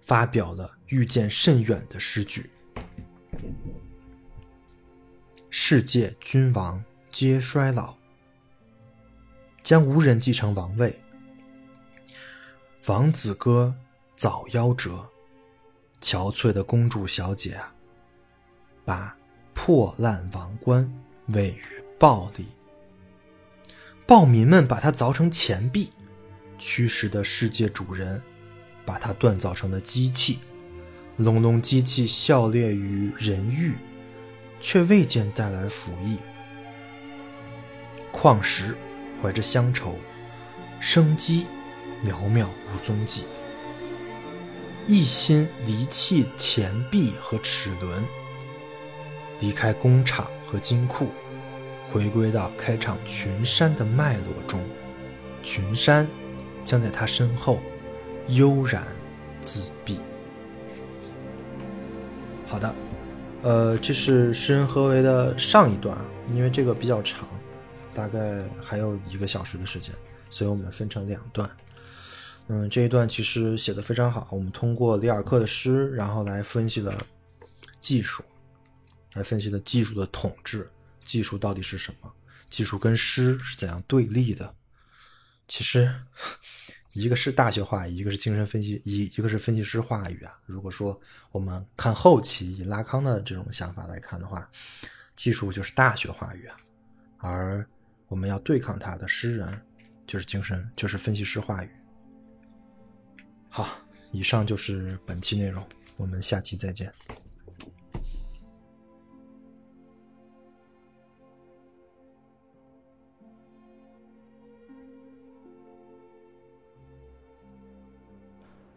[0.00, 2.50] 发表了预见甚远的诗句
[5.50, 7.96] ：“世界君王皆衰老，
[9.62, 11.00] 将无人继承王位。
[12.86, 13.74] 王子哥
[14.14, 15.08] 早夭折，
[16.00, 17.74] 憔悴的公主小姐啊！”
[18.84, 19.16] 把
[19.54, 20.92] 破烂王冠
[21.28, 21.62] 位于
[21.98, 22.44] 暴力，
[24.06, 25.90] 暴民们把它凿成钱币，
[26.58, 28.20] 驱使的世界主人
[28.84, 30.40] 把它锻造成了机器，
[31.16, 33.74] 隆隆机器效烈于人欲，
[34.60, 36.18] 却未见带来福益。
[38.12, 38.76] 矿石
[39.22, 39.98] 怀着乡愁，
[40.80, 41.46] 生机
[42.04, 43.22] 渺渺无踪迹，
[44.86, 48.04] 一心离弃钱币和齿轮。
[49.44, 51.08] 离开工厂和金库，
[51.92, 54.58] 回归到开场群山的脉络中，
[55.42, 56.08] 群山
[56.64, 57.58] 将在他身后
[58.28, 58.86] 悠然
[59.42, 59.98] 自闭。
[62.46, 62.74] 好的，
[63.42, 65.94] 呃，这是诗人何为的上一段，
[66.32, 67.28] 因为这个比较长，
[67.92, 69.94] 大概还有一个小时的时间，
[70.30, 71.46] 所以我们分成两段。
[72.48, 76.96] 嗯，这一段其实写的非常好，我们通过里尔克的诗，然后来分析了
[77.78, 78.24] 技术。
[79.14, 80.68] 来分析的技术的统治，
[81.04, 82.12] 技术到底是什么？
[82.50, 84.54] 技术跟诗是怎样对立的？
[85.48, 85.92] 其实，
[86.92, 90.38] 一个是大学话语，一个是精神分析，一一个是分析师话语啊。
[90.46, 90.98] 如果说
[91.32, 94.48] 我们看后期以拉康的这种想法来看的话，
[95.16, 96.56] 技术就是大学话语啊，
[97.18, 97.66] 而
[98.06, 99.60] 我们要对抗他的诗人
[100.06, 101.70] 就是精神，就是分析师话语。
[103.48, 103.68] 好，
[104.12, 105.66] 以上就是本期内容，
[105.96, 106.92] 我们下期再见。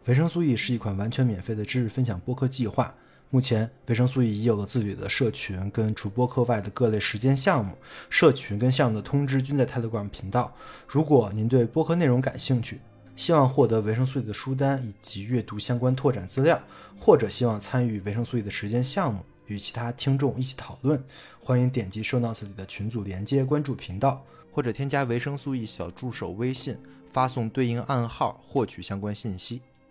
[0.08, 2.94] 维生素 E 是一款完全免费的知识分享播客计划。
[3.28, 7.76] 目前，维生素 E 已有了自己的社群，跟除播客外的各类实践项目。
[8.08, 10.50] 社群跟项目的通知均在 Telegram 频道。
[10.86, 12.80] 如果您对播客内容感兴趣，
[13.16, 16.58] 希望获得维生素 E 的书单以及阅读相关拓展资料，
[16.98, 20.98] 或者希望参与维生素 E 的实践项目，与其他听众一起讨论，
[21.38, 26.78] 欢迎点击 Show Notes 里的群组连接，关注频道，或者添加维生素 E 小助手微信，
[27.12, 29.60] 发送对应暗号获取相关信息。